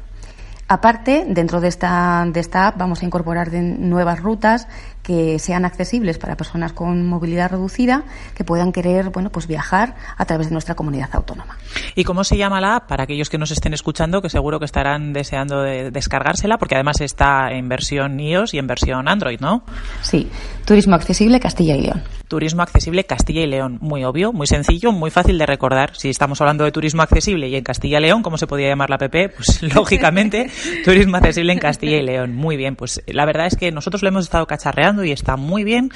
[0.69, 4.67] Aparte, dentro de esta, de esta app vamos a incorporar nuevas rutas
[5.07, 8.03] que sean accesibles para personas con movilidad reducida
[8.35, 11.57] que puedan querer bueno pues viajar a través de nuestra comunidad autónoma.
[11.95, 14.65] ¿Y cómo se llama la app para aquellos que nos estén escuchando que seguro que
[14.65, 19.63] estarán deseando de descargársela porque además está en versión iOS y en versión Android, ¿no?
[20.03, 20.29] Sí,
[20.65, 22.03] Turismo Accesible Castilla y León.
[22.29, 25.95] Turismo Accesible Castilla y León, muy obvio, muy sencillo, muy fácil de recordar.
[25.95, 28.91] Si estamos hablando de turismo accesible y en Castilla y León, ¿cómo se podía llamar
[28.91, 29.11] la app?
[29.11, 30.51] Pues lógicamente
[30.85, 32.35] Turismo Accesible en Castilla y León.
[32.35, 35.65] Muy bien, pues la verdad es que nosotros lo hemos estado cacharreando y está muy
[35.65, 35.91] bien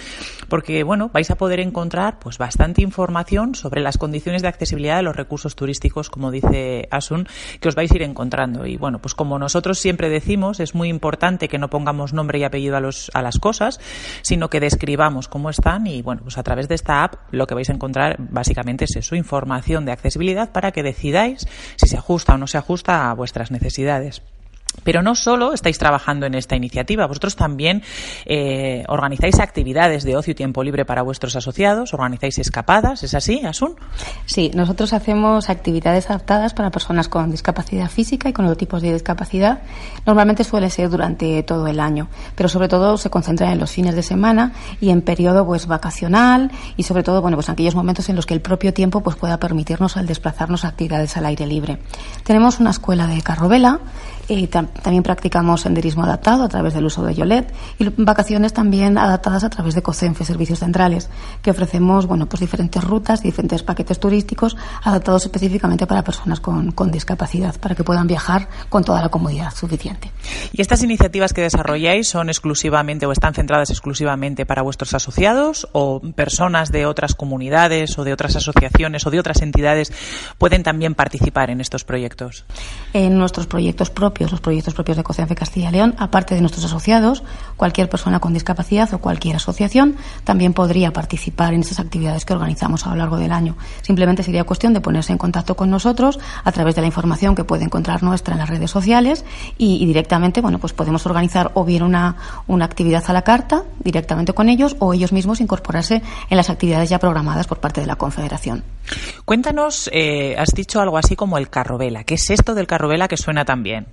[0.48, 5.02] porque, bueno, vais a poder encontrar pues bastante información sobre las condiciones de accesibilidad de
[5.02, 7.28] los recursos turísticos, como dice Asun,
[7.60, 8.66] que os vais a ir encontrando.
[8.66, 12.44] Y bueno, pues como nosotros siempre decimos, es muy importante que no pongamos nombre y
[12.44, 13.80] apellido a, los, a las cosas,
[14.22, 17.54] sino que describamos cómo están y, bueno, pues a través de esta app lo que
[17.54, 22.34] vais a encontrar básicamente es eso, información de accesibilidad para que decidáis si se ajusta
[22.34, 24.22] o no se ajusta a vuestras necesidades.
[24.84, 27.82] Pero no solo estáis trabajando en esta iniciativa, vosotros también
[28.24, 33.42] eh, organizáis actividades de ocio y tiempo libre para vuestros asociados, organizáis escapadas, ¿es así,
[33.44, 33.76] Asun?
[34.26, 38.92] Sí, nosotros hacemos actividades adaptadas para personas con discapacidad física y con otros tipos de
[38.92, 39.62] discapacidad.
[40.06, 43.94] Normalmente suele ser durante todo el año, pero sobre todo se concentra en los fines
[43.94, 48.08] de semana y en periodo pues vacacional y sobre todo bueno pues en aquellos momentos
[48.08, 51.78] en los que el propio tiempo pues pueda permitirnos al desplazarnos actividades al aire libre.
[52.24, 53.80] Tenemos una escuela de carrovela
[54.30, 59.42] y también practicamos senderismo adaptado a través del uso de Yolet y vacaciones también adaptadas
[59.42, 61.10] a través de COCENFE, Servicios Centrales,
[61.42, 66.92] que ofrecemos bueno, pues diferentes rutas, diferentes paquetes turísticos adaptados específicamente para personas con, con
[66.92, 70.12] discapacidad, para que puedan viajar con toda la comodidad suficiente.
[70.52, 76.00] ¿Y estas iniciativas que desarrolláis son exclusivamente o están centradas exclusivamente para vuestros asociados o
[76.14, 79.92] personas de otras comunidades o de otras asociaciones o de otras entidades
[80.38, 82.44] pueden también participar en estos proyectos?
[82.92, 86.64] En nuestros proyectos propios, los proyectos propios de COCENFE Castilla y León, aparte de nuestros
[86.64, 87.22] asociados,
[87.56, 92.86] cualquier persona con discapacidad o cualquier asociación también podría participar en esas actividades que organizamos
[92.86, 93.56] a lo largo del año.
[93.82, 97.44] Simplemente sería cuestión de ponerse en contacto con nosotros a través de la información que
[97.44, 99.24] puede encontrar nuestra en las redes sociales
[99.56, 104.32] y, directamente, bueno, pues podemos organizar o bien una, una actividad a la carta directamente
[104.32, 107.96] con ellos o ellos mismos incorporarse en las actividades ya programadas por parte de la
[107.96, 108.64] Confederación.
[109.24, 112.04] Cuéntanos, eh, has dicho algo así como el carrovela.
[112.04, 113.86] ¿Qué es esto del carrovela que suena tan bien?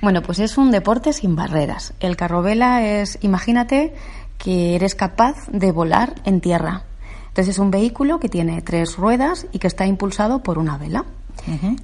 [0.00, 1.92] Bueno, pues es un deporte sin barreras.
[2.00, 3.94] El carrovela es, imagínate
[4.38, 6.84] que eres capaz de volar en tierra.
[7.28, 11.04] Entonces es un vehículo que tiene tres ruedas y que está impulsado por una vela.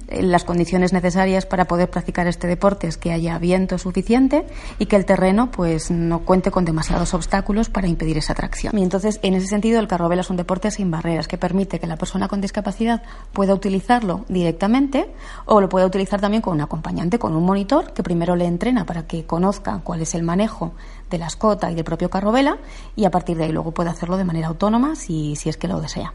[0.07, 4.45] Eh, las condiciones necesarias para poder practicar este deporte es que haya viento suficiente
[4.79, 8.77] y que el terreno pues no cuente con demasiados obstáculos para impedir esa tracción.
[8.77, 11.87] Y entonces, en ese sentido, el carrovela es un deporte sin barreras que permite que
[11.87, 15.11] la persona con discapacidad pueda utilizarlo directamente
[15.45, 18.85] o lo pueda utilizar también con un acompañante, con un monitor que primero le entrena
[18.85, 20.73] para que conozca cuál es el manejo
[21.09, 22.57] de la escota y del propio carrovela
[22.95, 25.67] y a partir de ahí luego puede hacerlo de manera autónoma si, si es que
[25.67, 26.13] lo desea.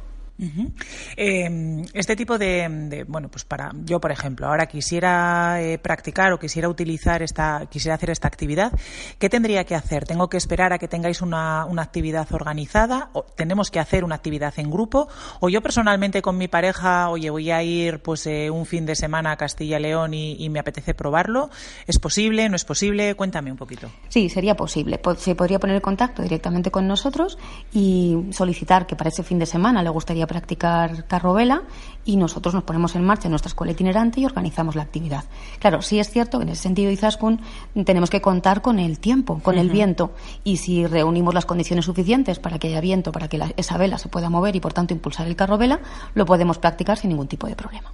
[1.16, 6.38] Em, este tipo de, bueno, pues para yo, por ejemplo, ahora quisiera eh, practicar o
[6.38, 8.72] quisiera utilizar esta, quisiera hacer esta actividad,
[9.18, 10.04] ¿qué tendría que hacer?
[10.04, 13.10] ¿Tengo que esperar a que tengáis una, actividad organizada?
[13.12, 15.08] ¿O ¿Tenemos que hacer una actividad en grupo?
[15.40, 18.94] ¿O yo personalmente con mi pareja, oye, voy a ir pues eh, un fin de
[18.94, 21.50] semana a Castilla y León y, me apetece probarlo?
[21.86, 22.48] ¿Es posible?
[22.48, 23.14] ¿No es posible?
[23.14, 23.88] Cuéntame un poquito.
[24.08, 25.00] Sí, sería posible.
[25.18, 27.38] Se podría poner en contacto directamente con nosotros
[27.72, 31.64] y solicitar que para ese fin de semana le gustaría practicar carrovela
[32.04, 35.24] y nosotros nos ponemos en marcha en nuestra escuela itinerante y organizamos la actividad.
[35.58, 37.40] Claro, sí es cierto que en ese sentido, Izaskun,
[37.84, 40.12] tenemos que contar con el tiempo, con el viento,
[40.44, 44.08] y si reunimos las condiciones suficientes para que haya viento, para que esa vela se
[44.08, 45.80] pueda mover y, por tanto, impulsar el carrovela,
[46.14, 47.90] lo podemos practicar sin ningún tipo de problema.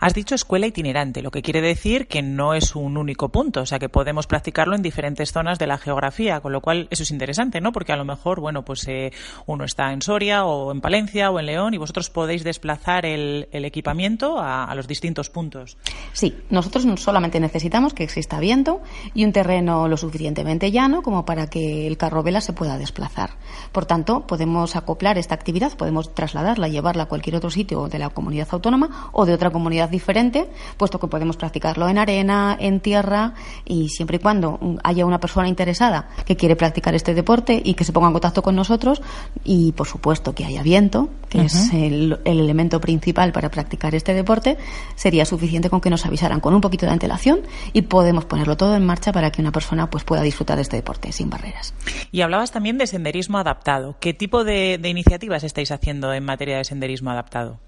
[0.00, 3.66] Has dicho escuela itinerante, lo que quiere decir que no es un único punto, o
[3.66, 7.10] sea que podemos practicarlo en diferentes zonas de la geografía, con lo cual eso es
[7.10, 7.72] interesante, ¿no?
[7.72, 9.12] Porque a lo mejor, bueno, pues eh,
[9.46, 13.48] uno está en Soria o en Palencia o en León y vosotros podéis desplazar el,
[13.52, 15.76] equipamiento a, los distintos puntos.
[16.12, 18.80] Sí, nosotros solamente necesitamos que exista viento
[19.14, 23.30] y un terreno lo suficientemente llano como para que el carro vela se pueda desplazar.
[23.72, 28.10] Por tanto, podemos acoplar esta actividad, podemos trasladarla, llevarla a cualquier otro sitio de la
[28.10, 33.34] comunidad autónoma o de otra comunidad diferente, puesto que podemos practicarlo en arena, en tierra
[33.64, 37.84] y siempre y cuando haya una persona interesada que quiere practicar este deporte y que
[37.84, 39.02] se ponga en contacto con nosotros
[39.44, 44.56] y por supuesto que haya viento, que es el, elemento principal para practicar este deporte,
[44.94, 47.40] sería suficiente con que nos avisaran con un poquito de antelación
[47.72, 50.76] y podemos ponerlo todo en marcha para que una persona pues pueda disfrutar de este
[50.76, 51.74] deporte sin barreras.
[52.12, 53.96] Y hablabas también de senderismo adaptado.
[54.00, 57.60] ¿Qué tipo de iniciativas estáis haciendo en materia de senderismo adaptado?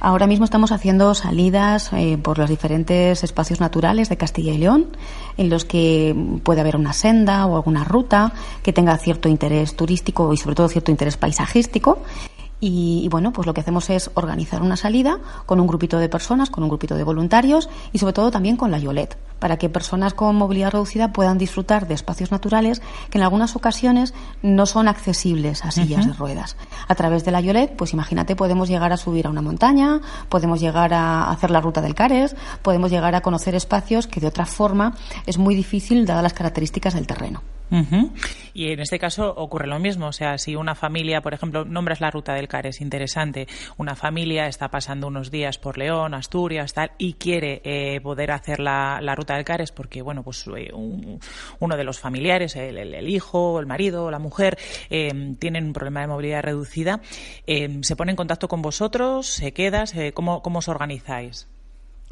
[0.00, 4.86] Ahora mismo estamos haciendo salidas eh, por los diferentes espacios naturales de Castilla y León,
[5.36, 10.32] en los que puede haber una senda o alguna ruta que tenga cierto interés turístico
[10.32, 11.98] y sobre todo cierto interés paisajístico.
[12.62, 16.50] Y, bueno, pues lo que hacemos es organizar una salida con un grupito de personas,
[16.50, 20.14] con un grupito de voluntarios y sobre todo también con la Yolet, para que personas
[20.14, 25.64] con movilidad reducida puedan disfrutar de espacios naturales que en algunas ocasiones no son accesibles
[25.64, 26.56] a sillas de ruedas.
[26.86, 30.60] A través de la Yolet, pues imagínate, podemos llegar a subir a una montaña, podemos
[30.60, 34.46] llegar a hacer la ruta del Cares, podemos llegar a conocer espacios que de otra
[34.46, 34.94] forma
[35.26, 37.42] es muy difícil dadas las características del terreno.
[38.52, 42.00] Y en este caso ocurre lo mismo, o sea, si una familia, por ejemplo, nombras
[42.00, 46.90] la ruta del Cares, interesante, una familia está pasando unos días por León, Asturias, tal,
[46.98, 51.84] y quiere eh, poder hacer la, ruta del Cares porque, bueno, pues eh, uno de
[51.84, 54.58] los familiares, el, hijo, el marido, la mujer,
[54.90, 57.00] eh, tienen un problema de movilidad reducida,
[57.46, 61.48] se pone en contacto con vosotros, se queda, ¿cómo, ¿cómo os organizáis?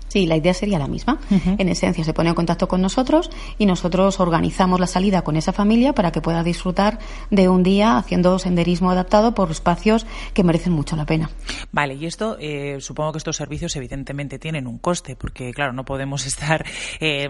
[0.08, 1.18] Sí, la idea sería la misma.
[1.58, 5.52] En esencia, se pone en contacto con nosotros y nosotros organizamos la salida con esa
[5.52, 6.98] familia para que pueda disfrutar
[7.30, 11.30] de un día haciendo senderismo adaptado por espacios que merecen mucho la pena.
[11.72, 15.84] Vale, y esto, eh, supongo que estos servicios evidentemente tienen un coste, porque claro, no
[15.84, 16.64] podemos estar
[17.00, 17.28] eh,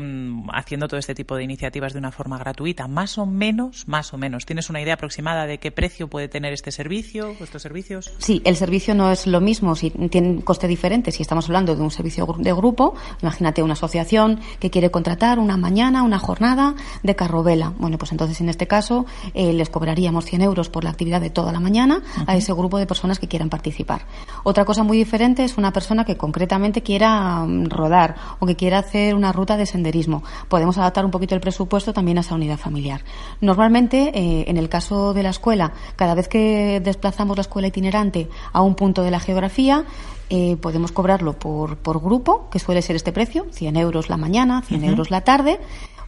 [0.52, 2.86] haciendo todo este tipo de iniciativas de una forma gratuita.
[2.86, 4.46] Más o menos, más o menos.
[4.46, 8.12] ¿Tienes una idea aproximada de qué precio puede tener este servicio, estos servicios?
[8.18, 11.74] Sí, el servicio no es lo mismo, si tiene un coste diferente, si estamos hablando
[11.74, 16.74] de un servicio de grupo imagínate una asociación que quiere contratar una mañana, una jornada
[17.02, 17.72] de carrovela.
[17.78, 21.30] Bueno, pues entonces en este caso eh, les cobraríamos 100 euros por la actividad de
[21.30, 24.02] toda la mañana a ese grupo de personas que quieran participar.
[24.44, 28.78] Otra cosa muy diferente es una persona que concretamente quiera mm, rodar o que quiera
[28.78, 30.22] hacer una ruta de senderismo.
[30.48, 33.02] Podemos adaptar un poquito el presupuesto también a esa unidad familiar.
[33.40, 38.28] Normalmente, eh, en el caso de la escuela, cada vez que desplazamos la escuela itinerante
[38.52, 39.84] a un punto de la geografía,
[40.30, 44.62] eh, podemos cobrarlo por, por grupo, que suele ser este precio, 100 euros la mañana,
[44.62, 45.60] 100 euros la tarde,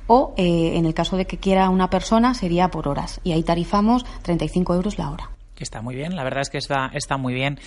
[0.06, 3.42] o eh, en el caso de que quiera una persona sería por horas y ahí
[3.42, 5.30] tarifamos 35 euros la hora.
[5.61, 7.59] Está muy bien, la verdad es que está, está muy bien.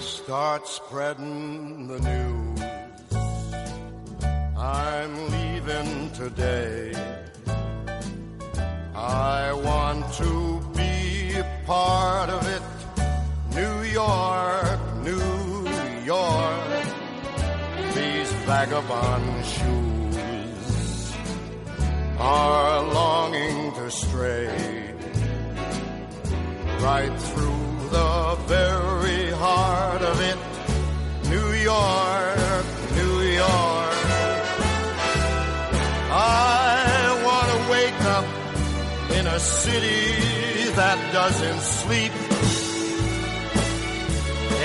[0.00, 2.62] Start spreading the news.
[4.56, 6.92] I'm leaving today.
[8.94, 12.62] I want to be a part of it.
[13.54, 15.35] New York, New
[18.46, 21.16] vagabond shoes
[22.16, 24.94] are longing to stray
[26.80, 30.38] right through the very heart of it.
[31.28, 32.66] New York,
[32.98, 34.00] New York.
[36.12, 38.26] I want to wake up
[39.18, 42.12] in a city that doesn't sleep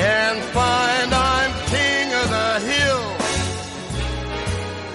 [0.04, 2.91] and find I'm king of the hill,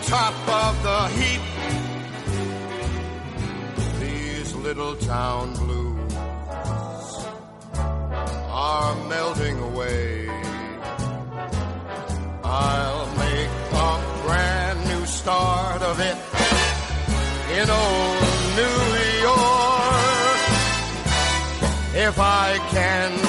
[0.06, 1.42] top of the heap.
[4.00, 6.12] These little town blues
[7.76, 10.28] are melting away.
[12.44, 13.92] I'll make a
[14.24, 16.16] brand new start of it
[17.58, 18.20] in old
[18.60, 18.80] New
[19.28, 19.76] York
[22.06, 23.25] if I can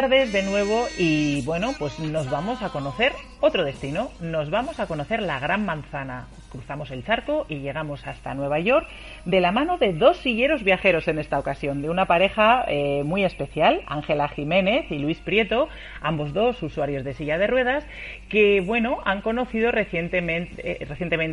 [0.00, 4.10] tardes de nuevo y bueno, pues nos vamos a conocer otro destino.
[4.20, 6.26] Nos vamos a conocer la Gran Manzana.
[6.50, 8.86] Cruzamos el charco y llegamos hasta Nueva York
[9.26, 13.24] de la mano de dos silleros viajeros en esta ocasión, de una pareja eh, muy
[13.24, 15.68] especial, Ángela Jiménez y Luis Prieto,
[16.00, 17.86] ambos dos usuarios de silla de ruedas,
[18.30, 20.86] que bueno, han conocido recientemente, eh,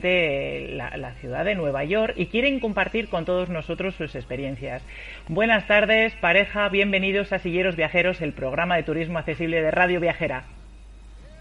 [0.04, 4.84] eh, la, la ciudad de Nueva York y quieren compartir con todos nosotros sus experiencias.
[5.30, 10.44] Buenas tardes, pareja, bienvenidos a Silleros Viajeros, el programa de turismo accesible de Radio Viajera.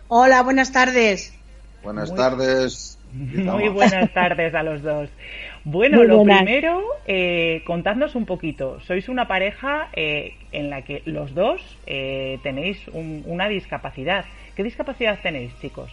[0.09, 1.35] Hola, buenas tardes.
[1.83, 2.99] Buenas tardes.
[3.13, 5.11] Muy buenas tardes a los dos.
[5.65, 6.23] Bueno, Muy lo buenas.
[6.23, 8.81] primero, eh, contadnos un poquito.
[8.81, 14.25] Sois una pareja eh, en la que los dos eh, tenéis un- una discapacidad.
[14.55, 15.91] ¿Qué discapacidad tenéis, chicos?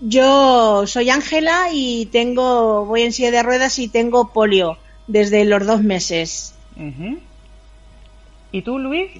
[0.00, 5.64] Yo soy Ángela y tengo, voy en silla de ruedas y tengo polio desde los
[5.66, 6.58] dos meses.
[8.52, 9.10] ¿Y tú, Luis?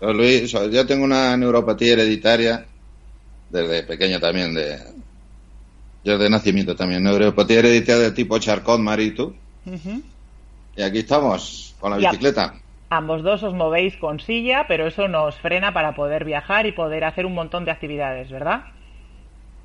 [0.00, 2.66] Yo, Luis, yo tengo una neuropatía hereditaria
[3.50, 4.78] desde pequeño también, de
[6.04, 9.34] yo de nacimiento también, neuropatía hereditaria de tipo Charcot-Marie-Tooth.
[9.66, 10.02] Ujú.
[10.76, 12.10] Y aquí estamos, con la Ya.
[12.10, 12.54] bicicleta.
[12.90, 17.02] Ambos dos os movéis con silla, pero eso nos frena para poder viajar y poder
[17.04, 18.60] hacer un montón de actividades, ¿verdad?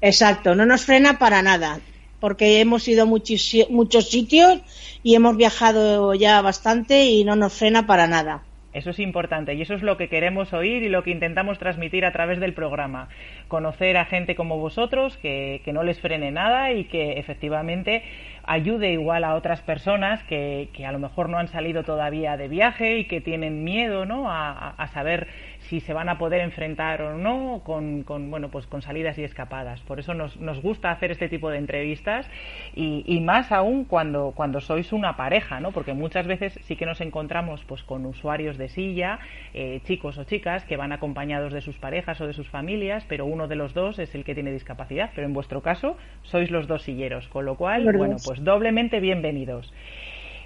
[0.02, 1.80] Exacto, no nos frena para nada.
[2.20, 4.62] porque hemos ido a muchos sitios
[5.02, 8.44] y hemos viajado ya bastante y no nos frena para nada.
[8.74, 12.06] Eso es importante y eso es lo que queremos oír y lo que intentamos transmitir
[12.06, 13.10] a través del programa.
[13.50, 18.04] Conocer a gente como vosotros que, que no les frene nada y que efectivamente
[18.44, 22.48] ayude igual a otras personas que, que a lo mejor no han salido todavía de
[22.48, 24.32] viaje y que tienen miedo ¿no?
[24.32, 25.28] a, a- a saber
[25.72, 29.24] si se van a poder enfrentar o no con, con, bueno pues con salidas y
[29.24, 29.80] escapadas.
[29.84, 32.30] Por eso nos, nos gusta hacer este tipo de entrevistas
[32.76, 35.72] y, y más aún cuando, cuando sois una pareja, ¿no?
[35.72, 39.20] Porque muchas veces sí que nos encontramos pues con usuarios de silla,
[39.54, 43.26] eh, chicos o chicas que van acompañados de sus parejas o de sus familias, pero
[43.26, 45.12] uno de los dos es el que tiene discapacidad.
[45.16, 49.72] Pero en vuestro caso sois los dos silleros, con lo cual, bueno, pues doblemente bienvenidos.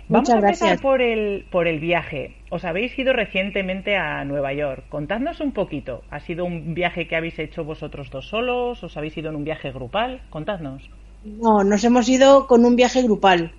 [0.08, 0.82] Vamos Muchas a empezar gracias.
[0.82, 2.36] por el, por el viaje.
[2.52, 4.84] Os habéis ido recientemente a Nueva York.
[4.90, 6.04] Contadnos un poquito.
[6.12, 8.84] ¿Ha sido un viaje que habéis hecho vosotros dos solos?
[8.84, 10.22] ¿Os habéis ido en un viaje grupal?
[10.30, 10.84] Contadnos.
[11.24, 13.52] No, nos hemos ido con un viaje grupal.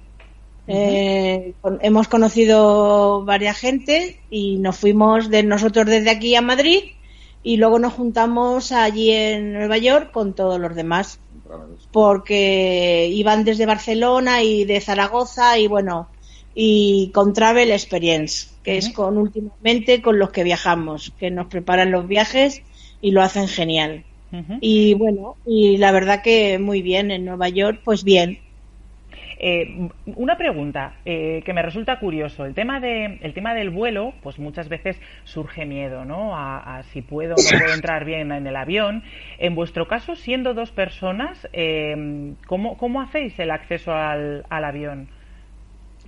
[0.69, 6.81] Eh, con- hemos conocido varias gente y nos fuimos de nosotros desde aquí a Madrid
[7.43, 11.21] y luego nos juntamos allí en Nueva York con todos los demás
[11.93, 16.09] porque iban desde Barcelona y de Zaragoza y bueno
[16.57, 21.93] y con Travel Experience que es con últimamente con los que viajamos que nos preparan
[21.93, 22.65] los viajes
[23.03, 24.05] y lo hacen genial
[24.61, 28.41] y bueno y la verdad que muy bien en Nueva York pues bien
[29.39, 32.47] Eh, una pregunta eh, que me resulta curioso.
[32.47, 36.37] El tema, de, el tema del vuelo, pues muchas veces surge miedo, ¿no?
[36.37, 39.05] A, a si puedo o no puedo entrar bien en el avión.
[39.39, 45.11] En vuestro caso, siendo dos personas, eh, ¿cómo, ¿cómo hacéis el acceso al, al avión?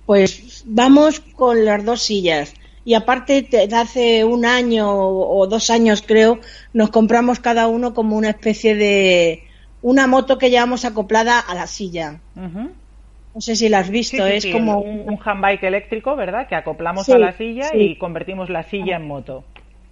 [0.09, 2.55] Pues vamos con las dos sillas.
[2.83, 6.39] Y aparte, te- hace un año o dos años creo,
[6.73, 9.43] nos compramos cada uno como una especie de
[9.83, 12.21] una moto que llevamos acoplada a la silla.
[12.33, 16.47] No sé si la has visto, sí, es sí, como un, un handbike eléctrico, ¿verdad?
[16.47, 19.43] Que acoplamos a la silla y convertimos la silla en moto.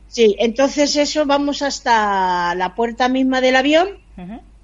[0.08, 3.88] Sí, entonces eso vamos hasta la puerta misma del avión.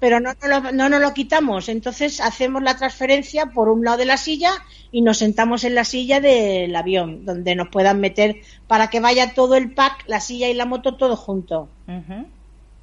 [0.04, 1.70] Pero no nos, lo, no nos lo quitamos.
[1.70, 4.50] Entonces hacemos la transferencia por un lado de la silla
[4.92, 8.36] y nos sentamos en la silla del avión, donde nos puedan meter
[8.66, 11.70] para que vaya todo el pack, la silla y la moto, todo junto.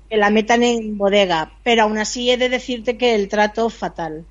[0.10, 1.52] Que la metan en bodega.
[1.62, 4.26] Pero aún así he de decirte que el trato fatal.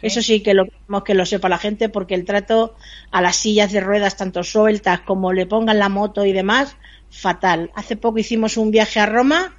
[0.00, 0.08] Sí.
[0.08, 2.74] Eso sí que lo queremos que lo sepa la gente porque el trato
[3.12, 6.74] a las sillas de ruedas, tanto sueltas como le pongan la moto y demás,
[7.08, 7.70] fatal.
[7.76, 9.54] Hace poco hicimos un viaje a Roma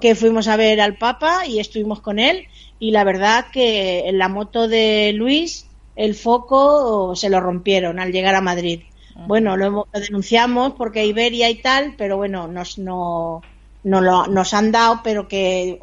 [0.00, 2.46] que fuimos a ver al Papa y estuvimos con él
[2.78, 8.12] y la verdad que en la moto de Luis el foco se lo rompieron al
[8.12, 8.82] llegar a Madrid.
[9.26, 13.42] Bueno, lo, lo denunciamos porque Iberia y tal, pero bueno, nos, no,
[13.82, 15.80] no lo, nos han dado, pero que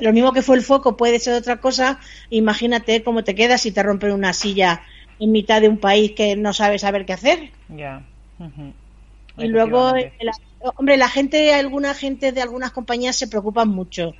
[0.00, 2.00] lo mismo que fue el foco puede ser otra cosa.
[2.30, 4.82] Imagínate cómo te quedas si te rompen una silla
[5.20, 7.50] en mitad de un país que no sabes saber qué hacer.
[7.68, 8.02] Ya.
[9.38, 10.51] Y luego, Efectivamente.
[10.62, 14.14] La- hombre, la gente, alguna gente de algunas compañías se preocupan mucho.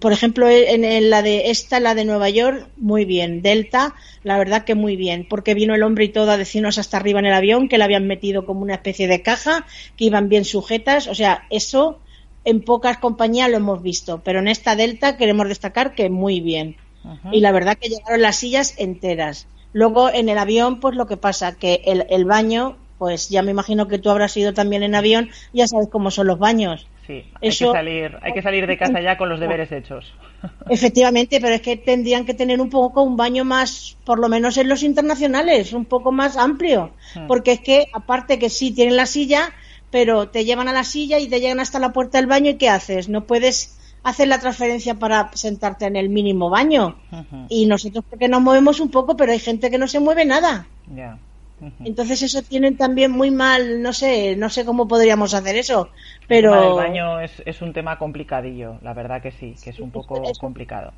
[0.00, 3.42] Por ejemplo, en, en la de esta, la de Nueva York, muy bien.
[3.42, 6.96] Delta, la verdad que muy bien, porque vino el hombre y todo a decirnos hasta
[6.96, 9.66] arriba en el avión que le habían metido como una especie de caja,
[9.96, 11.08] que iban bien sujetas.
[11.08, 12.00] O sea, eso
[12.44, 16.76] en pocas compañías lo hemos visto, pero en esta Delta queremos destacar que muy bien.
[17.30, 19.48] Y la verdad que llegaron las sillas enteras.
[19.72, 23.50] Luego en el avión, pues lo que pasa, que el, el baño, pues ya me
[23.50, 26.86] imagino que tú habrás ido también en avión, ya sabes cómo son los baños.
[27.06, 30.12] Sí, hay, Eso- que salir, hay que salir de casa ya con los deberes hechos.
[30.68, 34.58] Efectivamente, pero es que tendrían que tener un poco un baño más, por lo menos
[34.58, 36.90] en los internacionales, un poco más amplio.
[37.14, 37.26] Hmm.
[37.26, 39.54] Porque es que, aparte que sí, tienen la silla,
[39.90, 42.56] pero te llevan a la silla y te llegan hasta la puerta del baño y
[42.56, 43.08] ¿qué haces?
[43.08, 46.96] No puedes hacer la transferencia para sentarte en el mínimo baño.
[47.48, 50.66] Y nosotros porque nos movemos un poco, pero hay gente que no se mueve nada.
[50.94, 51.18] Ya.
[51.84, 55.90] Entonces eso tienen también muy mal, no sé, no sé cómo podríamos hacer eso,
[56.22, 59.70] El pero tema del baño es, es un tema complicadillo, la verdad que sí, que
[59.70, 60.92] es un poco complicado.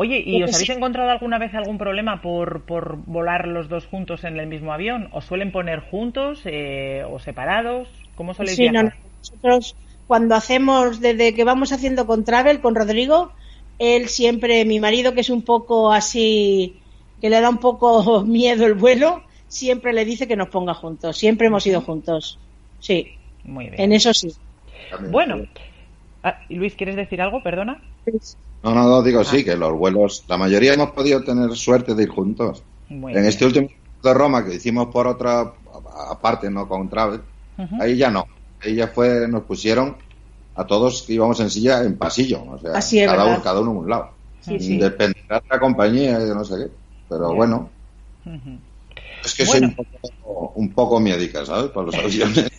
[0.00, 4.22] Oye, ¿y os habéis encontrado alguna vez algún problema por, por volar los dos juntos
[4.22, 5.08] en el mismo avión?
[5.12, 7.88] ¿Os suelen poner juntos eh, o separados?
[8.14, 8.84] ¿Cómo soléis sí, viajar?
[8.84, 8.92] no.
[9.18, 9.74] nosotros
[10.06, 13.32] cuando hacemos, desde que vamos haciendo con Travel, con Rodrigo,
[13.78, 16.80] él siempre, mi marido que es un poco así,
[17.20, 21.16] que le da un poco miedo el vuelo, siempre le dice que nos ponga juntos,
[21.16, 22.38] siempre hemos ido juntos,
[22.78, 23.06] sí,
[23.44, 23.80] Muy bien.
[23.80, 24.28] en eso sí.
[25.10, 25.44] Bueno,
[26.22, 27.42] ah, Luis, ¿quieres decir algo?
[27.42, 27.82] Perdona.
[28.62, 32.02] No, no, no, digo sí, que los vuelos, la mayoría hemos podido tener suerte de
[32.04, 32.62] ir juntos.
[32.88, 33.28] Muy En bien.
[33.28, 33.68] este último
[34.02, 35.52] de Roma que hicimos por otra
[36.10, 37.20] aparte, no con Travel,
[37.58, 37.82] Ujú.
[37.82, 38.24] ahí ya no.
[38.60, 39.96] Ahí ya fue, nos pusieron
[40.54, 43.34] a todos que íbamos en silla en pasillo, o sea, Así es, cada, ¿verdad?
[43.36, 44.10] uno, cada uno en un lado.
[44.40, 44.76] Sí, sí.
[44.78, 46.72] Dependerá de la compañía y de no sé qué.
[47.08, 47.70] Pero bueno.
[49.24, 51.70] Es que soy un poco, un poco miedica, ¿sabes?
[51.70, 52.50] Por los aviones.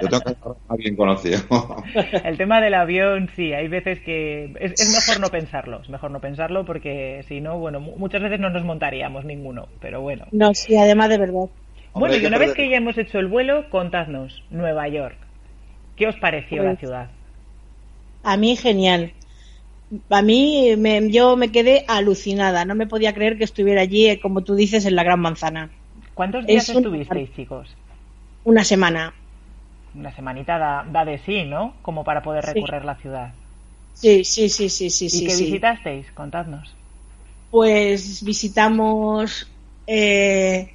[0.00, 1.38] Yo tengo que estar a alguien conocido.
[2.24, 6.10] El tema del avión, sí, hay veces que es, es, mejor no pensarlo, es mejor
[6.10, 10.26] no pensarlo porque si no, bueno, muchas veces no nos montaríamos ninguno, pero bueno.
[10.32, 11.48] No, sí, además de verdad.
[11.94, 15.16] Bueno, y una vez que ya hemos hecho el vuelo, contadnos, Nueva York,
[15.96, 17.10] ¿qué os pareció pues, la ciudad?
[18.24, 19.12] A mí genial.
[20.10, 24.18] A mí me, yo me quedé alucinada, no me podía creer que estuviera allí, eh,
[24.18, 25.70] como tú dices, en la Gran Manzana.
[26.14, 27.68] ¿Cuántos días es estuvisteis, chicos?
[28.44, 29.14] Una semana.
[29.94, 31.74] Una semanita da, da, de sí, ¿no?
[31.82, 32.86] Como para poder recorrer sí.
[32.86, 33.32] la ciudad.
[33.94, 35.06] Sí, sí, sí, sí, sí.
[35.06, 35.44] ¿Y sí, qué sí.
[35.44, 36.10] visitasteis?
[36.12, 36.74] Contadnos.
[37.50, 39.48] Pues visitamos
[39.86, 40.74] eh,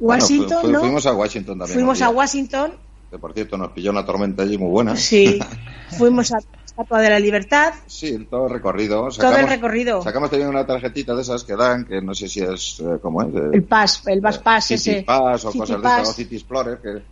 [0.00, 0.80] Washington, bueno, fu ¿no?
[0.80, 1.74] Fuimos a Washington también.
[1.74, 2.72] Fuimos a Washington.
[3.14, 4.96] Que por cierto nos pilló una tormenta allí muy buena.
[4.96, 5.38] Sí.
[5.98, 7.72] Fuimos a Estatua de la Libertad.
[7.86, 9.08] Sí, todo el recorrido.
[9.08, 10.02] Sacamos, todo el recorrido.
[10.02, 13.22] Sacamos también una tarjetita de esas que dan, que no sé si es, eh, ¿cómo
[13.22, 13.28] es?
[13.52, 15.02] El, Pass, el Bus Pass City ese.
[15.04, 15.96] Pass o City cosas Pass.
[15.96, 17.02] de esas, o City Explorer, que,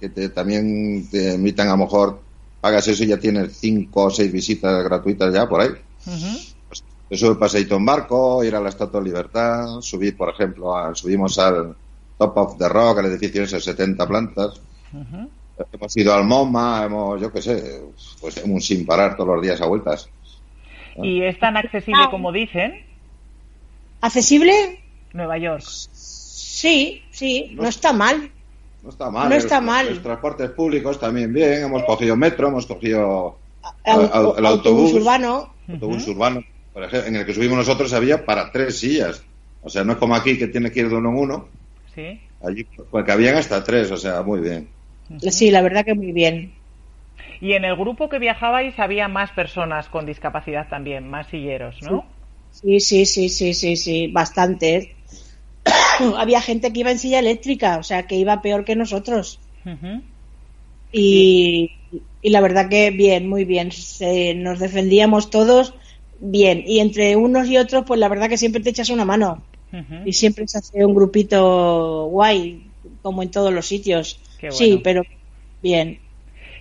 [0.00, 2.22] que te, también te invitan a lo mejor,
[2.58, 5.68] pagas eso y ya tienes cinco o seis visitas gratuitas ya por ahí.
[5.68, 6.54] Uh -huh.
[6.68, 10.74] pues, te sube paseito en barco, ir a la Estatua de Libertad, subir, por ejemplo,
[10.74, 11.76] a, subimos al
[12.16, 14.58] Top of the Rock, el edificio de 70 plantas.
[14.94, 15.28] Uh -huh.
[15.72, 17.80] Hemos ido al MoMA, hemos, yo qué sé,
[18.20, 20.08] pues hemos sin parar todos los días a vueltas.
[21.02, 22.84] ¿Y es tan accesible como dicen?
[24.00, 24.80] ¿Accesible?
[25.12, 25.62] Nueva York.
[25.62, 28.30] Sí, sí, no, no está mal.
[28.82, 29.28] No está mal.
[29.28, 29.88] No está el, mal.
[29.88, 31.64] Los transportes públicos también bien.
[31.64, 33.38] Hemos cogido metro, hemos cogido
[33.84, 35.54] el, el, el autobús, autobús urbano.
[35.68, 36.14] Autobús uh -huh.
[36.14, 36.44] urbano.
[36.72, 39.22] Por ejemplo, en el que subimos nosotros había para tres sillas.
[39.62, 41.48] O sea, no es como aquí que tiene que ir de uno en uno.
[41.94, 42.20] Sí.
[42.42, 44.68] Allí, porque habían hasta tres, o sea, muy bien.
[45.18, 46.52] Sí, la verdad que muy bien.
[47.40, 52.04] Y en el grupo que viajabais había más personas con discapacidad también, más silleros, ¿no?
[52.52, 54.88] Sí, sí, sí, sí, sí, sí, bastantes.
[56.18, 59.40] había gente que iba en silla eléctrica, o sea, que iba peor que nosotros.
[59.64, 60.02] Uh -huh.
[60.92, 61.70] y,
[62.22, 63.72] y, la verdad que bien, muy bien.
[63.72, 65.74] Se, nos defendíamos todos
[66.18, 66.62] bien.
[66.66, 69.42] Y entre unos y otros, pues la verdad que siempre te echas una mano.
[69.72, 70.02] Uh -huh.
[70.04, 72.66] Y siempre se hace un grupito guay,
[73.02, 74.20] como en todos los sitios.
[74.48, 74.56] Bueno.
[74.56, 75.02] Sí, pero
[75.62, 76.00] bien.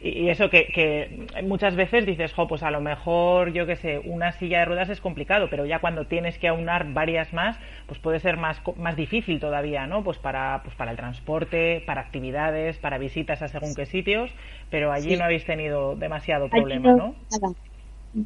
[0.01, 3.99] Y eso que, que, muchas veces dices, jo, pues a lo mejor, yo qué sé,
[3.99, 7.99] una silla de ruedas es complicado, pero ya cuando tienes que aunar varias más, pues
[7.99, 10.01] puede ser más, más difícil todavía, ¿no?
[10.03, 14.31] Pues para, pues para el transporte, para actividades, para visitas a según qué sitios,
[14.69, 15.17] pero allí sí.
[15.17, 17.15] no habéis tenido demasiado problema, no, ¿no?
[17.31, 17.53] Nada.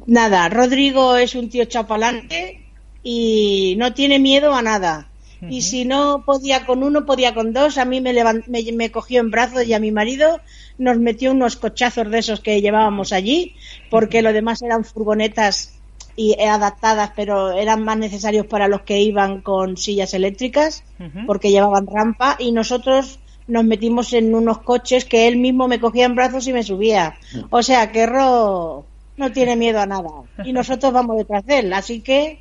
[0.06, 5.08] nada, Rodrigo es un tío chapalante y no tiene miedo a nada.
[5.44, 5.52] Uh -huh.
[5.52, 7.78] Y si no podía con uno, podía con dos.
[7.78, 8.46] A mí me, levant...
[8.46, 10.40] me, me cogió en brazos y a mi marido
[10.78, 13.54] nos metió unos cochazos de esos que llevábamos allí,
[13.90, 15.74] porque lo demás eran furgonetas
[16.16, 21.26] y adaptadas, pero eran más necesarios para los que iban con sillas eléctricas, uh -huh.
[21.26, 26.06] porque llevaban rampa, y nosotros nos metimos en unos coches que él mismo me cogía
[26.06, 27.16] en brazos y me subía.
[27.50, 28.86] O sea que Ro
[29.16, 30.10] no tiene miedo a nada.
[30.44, 31.72] Y nosotros vamos detrás de él.
[31.72, 32.38] Así que,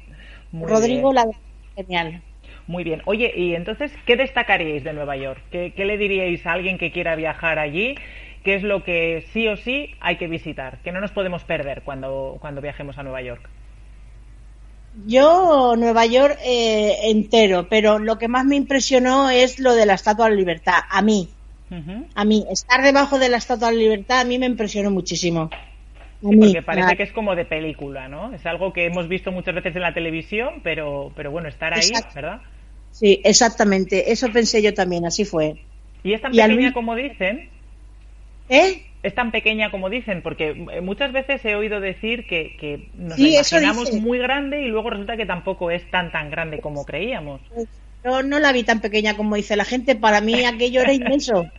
[0.52, 1.16] Muy Rodrigo, bien.
[1.16, 1.38] la
[1.76, 2.24] genial.
[2.68, 3.02] Muy bien.
[3.06, 5.42] Oye, y entonces, ¿qué destacaríais de Nueva York?
[5.52, 7.96] ¿Qué, ¿Qué, le diríais a alguien que quiera viajar allí?
[8.44, 10.78] ¿Qué es lo que sí o sí hay que visitar?
[10.84, 13.50] Que no nos podemos perder cuando, cuando viajemos a Nueva York.
[15.08, 19.96] Yo, Nueva York eh, entero, pero lo que más me impresionó es lo de la
[19.96, 20.80] Estatua de la Libertad.
[20.90, 21.30] A mí.
[21.72, 22.06] Uh -huh.
[22.16, 25.50] A mí, estar debajo de la Estatua de la Libertad a mí me impresionó muchísimo.
[26.22, 26.98] Sí, porque parece claro.
[26.98, 28.34] que es como de película, ¿no?
[28.34, 31.82] Es algo que hemos visto muchas veces en la televisión, pero, pero bueno, estar ahí,
[31.82, 32.14] Exacto.
[32.16, 32.42] ¿verdad?
[32.94, 34.12] Sí, exactamente.
[34.12, 35.56] Eso pensé yo también, así fue.
[36.04, 36.74] ¿Y es tan pequeña al...
[36.74, 37.50] como dicen?
[38.50, 38.86] ¿Eh?
[39.02, 43.32] Es tan pequeña como dicen, porque muchas veces he oído decir que, que nos sí,
[43.32, 47.42] la imaginamos muy grande y luego resulta que tampoco es tan tan grande como creíamos.
[48.06, 51.50] Yo no la vi tan pequeña como dice la gente, para mí aquello era inmenso.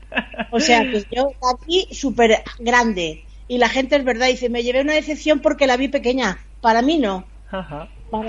[0.51, 3.24] O sea, que yo aquí súper grande.
[3.49, 6.39] Y la gente es verdad, dice, me llevé una decepción porque la vi pequeña.
[6.62, 7.24] Para mí no.
[7.51, 7.89] Ajá.
[8.11, 8.28] Para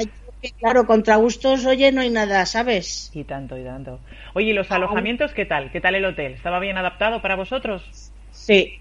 [0.60, 3.12] claro, contra gustos, oye, no hay nada, ¿sabes?
[3.14, 4.00] Y tanto, y tanto.
[4.34, 5.72] Oye, ¿y los alojamientos qué tal?
[5.72, 6.34] ¿Qué tal el hotel?
[6.34, 8.12] ¿Estaba bien adaptado para vosotros?
[8.32, 8.80] Sí.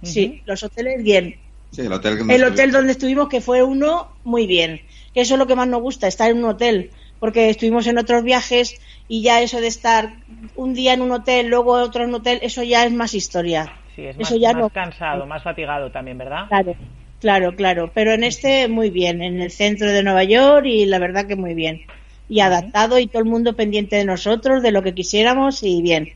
[0.00, 0.08] Uh -huh.
[0.08, 1.36] Sí, los hoteles bien.
[1.70, 4.82] Sí, el hotel, el hotel donde estuvimos, que fue uno, muy bien.
[5.14, 6.90] Que eso es lo que más nos gusta, estar en un hotel.
[7.18, 10.14] Porque estuvimos en otros viajes y ya eso de estar
[10.56, 13.72] un día en un hotel, luego otro en un hotel, eso ya es más historia.
[13.94, 14.70] Sí, es eso más, ya más no...
[14.70, 16.48] cansado, más fatigado también, ¿verdad?
[16.48, 16.74] Claro,
[17.22, 17.90] claro, claro.
[17.94, 21.36] Pero en este muy bien, en el centro de Nueva York y la verdad que
[21.36, 21.82] muy bien.
[22.28, 26.14] Y adaptado y todo el mundo pendiente de nosotros, de lo que quisiéramos y bien.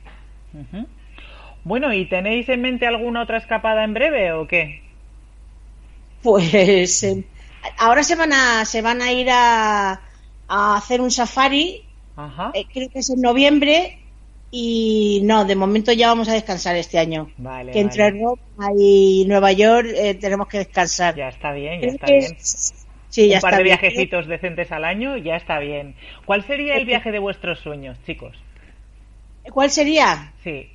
[0.53, 0.87] Uh -huh.
[1.65, 4.83] Bueno, ¿y tenéis en mente alguna otra escapada en breve o qué?
[6.23, 7.25] Pues eh,
[7.79, 10.01] ahora se van a, se van a ir a,
[10.49, 11.85] a hacer un safari,
[12.17, 12.51] Ajá.
[12.55, 13.99] eh, creo que es en noviembre,
[14.51, 17.31] y no, de momento ya vamos a descansar este año.
[17.37, 18.21] Vale, que entre vale.
[18.23, 21.15] Roma y Nueva York eh, tenemos que descansar.
[21.17, 22.37] Ya está bien, ya está bien.
[23.09, 23.79] Sí, ya un par está de bien.
[23.81, 25.95] viajecitos decentes al año, ya está bien.
[26.25, 28.37] ¿Cuál sería el viaje de vuestros sueños, chicos?
[29.53, 30.33] ¿Cuál sería?
[30.43, 30.71] Sí.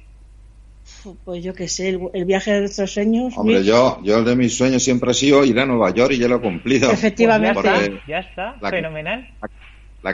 [1.24, 3.34] Pues yo qué sé, el, el viaje de nuestros sueños.
[3.38, 6.18] Hombre, yo, yo el de mis sueños siempre ha sido ir a Nueva York y
[6.18, 6.92] ya lo he cumplido.
[6.92, 7.54] Efectivamente.
[7.62, 9.30] Pues ya está, ya está, la- fenomenal.
[9.42, 9.48] la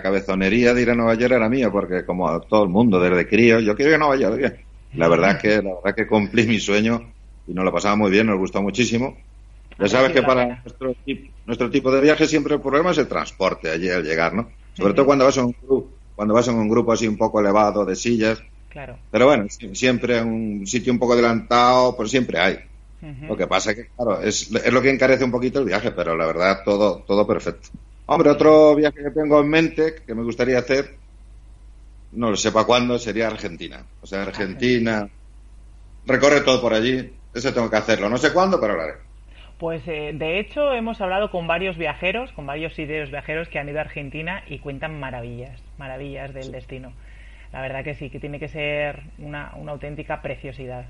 [0.01, 3.27] cabezonería de ir a Nueva York era mía, porque como a todo el mundo, desde
[3.27, 4.65] crío, yo quiero ir a Nueva York.
[4.95, 7.13] La verdad es que, la verdad es que cumplí mi sueño
[7.45, 9.17] y nos lo pasaba muy bien, nos gustó muchísimo.
[9.77, 10.95] Ya sabes que para nuestro,
[11.45, 14.51] nuestro tipo de viaje siempre el problema es el transporte allí al llegar, ¿no?
[14.73, 17.39] Sobre todo cuando vas en un grupo, cuando vas en un grupo así un poco
[17.39, 18.41] elevado de sillas.
[18.69, 18.99] Claro.
[19.09, 22.57] Pero bueno, si- siempre en un sitio un poco adelantado, pues siempre hay.
[23.27, 25.91] Lo que pasa es que, claro, es, es lo que encarece un poquito el viaje,
[25.91, 27.69] pero la verdad, todo, todo perfecto.
[28.07, 30.99] Hombre, otro viaje que tengo en mente, que me gustaría hacer,
[32.11, 33.87] no lo sé para cuándo, sería Argentina.
[34.01, 35.09] O sea, Argentina,
[36.05, 38.09] recorre todo por allí, eso tengo que hacerlo.
[38.09, 38.95] No sé cuándo, pero lo haré.
[39.59, 43.67] Pues eh, de hecho hemos hablado con varios viajeros, con varios ideos viajeros que han
[43.69, 46.93] ido a Argentina y cuentan maravillas, maravillas del destino.
[47.51, 50.85] La verdad que sí, que tiene que ser una, una auténtica preciosidad.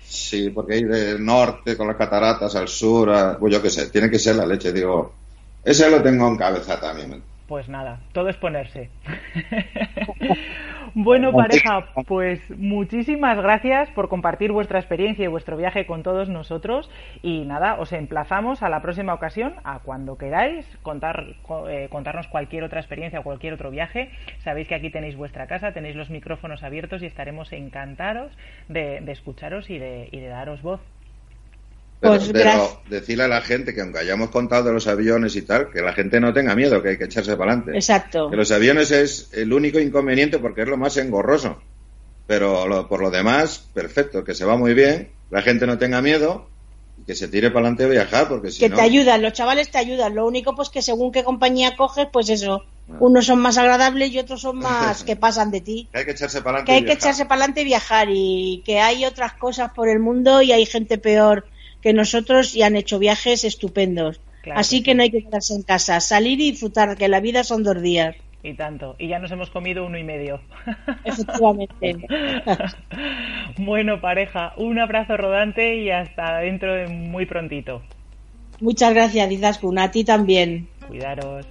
[0.00, 3.90] Sí, porque ir del norte con las cataratas al sur, a- pues yo qué sé,
[3.90, 5.20] tiene que ser la leche, digo.
[5.64, 7.22] Ese lo tengo en cabeza también.
[7.46, 8.90] Pues nada, todo es ponerse.
[10.94, 16.90] bueno, pareja, pues muchísimas gracias por compartir vuestra experiencia y vuestro viaje con todos nosotros.
[17.22, 22.28] Y nada, os emplazamos a la próxima ocasión, a cuando queráis, contar, co- eh, contarnos
[22.28, 24.10] cualquier otra experiencia o cualquier otro viaje.
[24.40, 28.30] Sabéis que aquí tenéis vuestra casa, tenéis los micrófonos abiertos y estaremos encantados
[28.68, 30.80] de, de escucharos y de, y de daros voz.
[32.00, 35.42] Pero, Pues pero decirle a la gente que aunque hayamos contado de los aviones y
[35.42, 37.76] tal, que la gente no tenga miedo, que hay que echarse para adelante.
[37.76, 38.30] Exacto.
[38.30, 41.58] Que los aviones es el único inconveniente porque es lo más engorroso.
[42.26, 46.00] Pero lo- por lo demás, perfecto, que se va muy bien, la gente no tenga
[46.02, 46.48] miedo
[47.00, 48.76] y que se tire para adelante a viajar porque si que no...
[48.76, 50.14] te ayudan, los chavales te ayudan.
[50.14, 52.62] Lo único, pues que según qué compañía coges, pues eso.
[52.90, 52.96] Ah.
[53.00, 55.88] Unos son más agradables y otros son más que pasan de ti.
[55.90, 57.02] que hay que echarse para adelante Que hay y que viajar.
[57.08, 60.64] echarse para adelante y viajar y que hay otras cosas por el mundo y hay
[60.66, 61.46] gente peor
[61.82, 64.20] que nosotros y han hecho viajes estupendos.
[64.42, 67.44] Claro Así que no hay que quedarse en casa, salir y disfrutar, que la vida
[67.44, 68.16] son dos días.
[68.42, 68.94] Y tanto.
[68.98, 70.40] Y ya nos hemos comido uno y medio.
[71.04, 72.06] Efectivamente.
[73.58, 77.82] bueno, pareja, un abrazo rodante y hasta dentro de muy prontito.
[78.60, 79.78] Muchas gracias, Izaskun.
[79.78, 80.68] A ti también.
[80.86, 81.46] Cuidaros.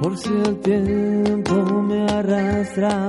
[0.00, 3.08] Por si el tiempo me arrastra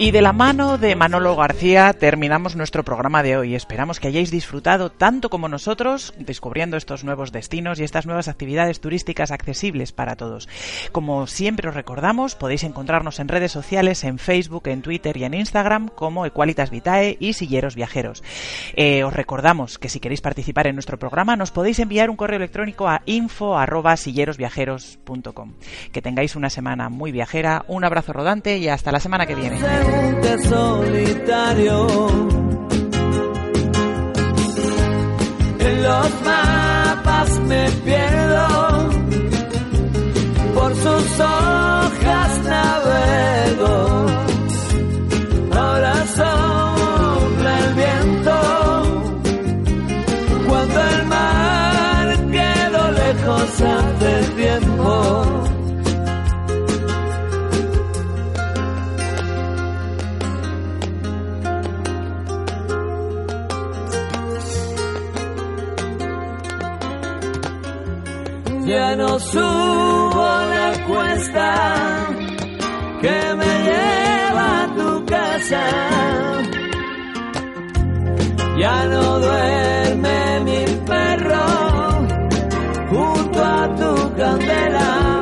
[0.00, 3.56] Y de la mano de Manolo García terminamos nuestro programa de hoy.
[3.56, 8.80] Esperamos que hayáis disfrutado tanto como nosotros descubriendo estos nuevos destinos y estas nuevas actividades
[8.80, 10.48] turísticas accesibles para todos.
[10.92, 15.34] Como siempre os recordamos, podéis encontrarnos en redes sociales, en Facebook, en Twitter y en
[15.34, 18.22] Instagram como Equalitas Vitae y Silleros Viajeros.
[18.76, 22.36] Eh, os recordamos que si queréis participar en nuestro programa nos podéis enviar un correo
[22.36, 25.54] electrónico a info@sillerosviajeros.com.
[25.90, 29.87] Que tengáis una semana muy viajera, un abrazo rodante y hasta la semana que viene.
[30.22, 31.86] Que solitario.
[35.58, 38.57] En los mapas me pierdo,
[68.68, 71.48] ya no subo la cuesta
[73.00, 75.64] que me lleva a tu casa.
[78.58, 80.60] Ya no duerme mi
[80.90, 81.46] perro
[82.90, 85.20] junto a tu candela.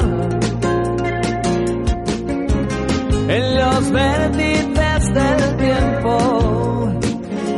[3.29, 6.13] En los vértices del tiempo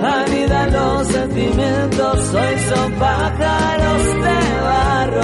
[0.02, 5.17] anidan los sentimientos soy son pájaros de barro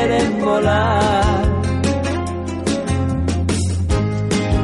[0.00, 1.42] quieren volar.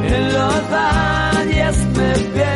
[0.09, 2.56] En los valles me pierdo,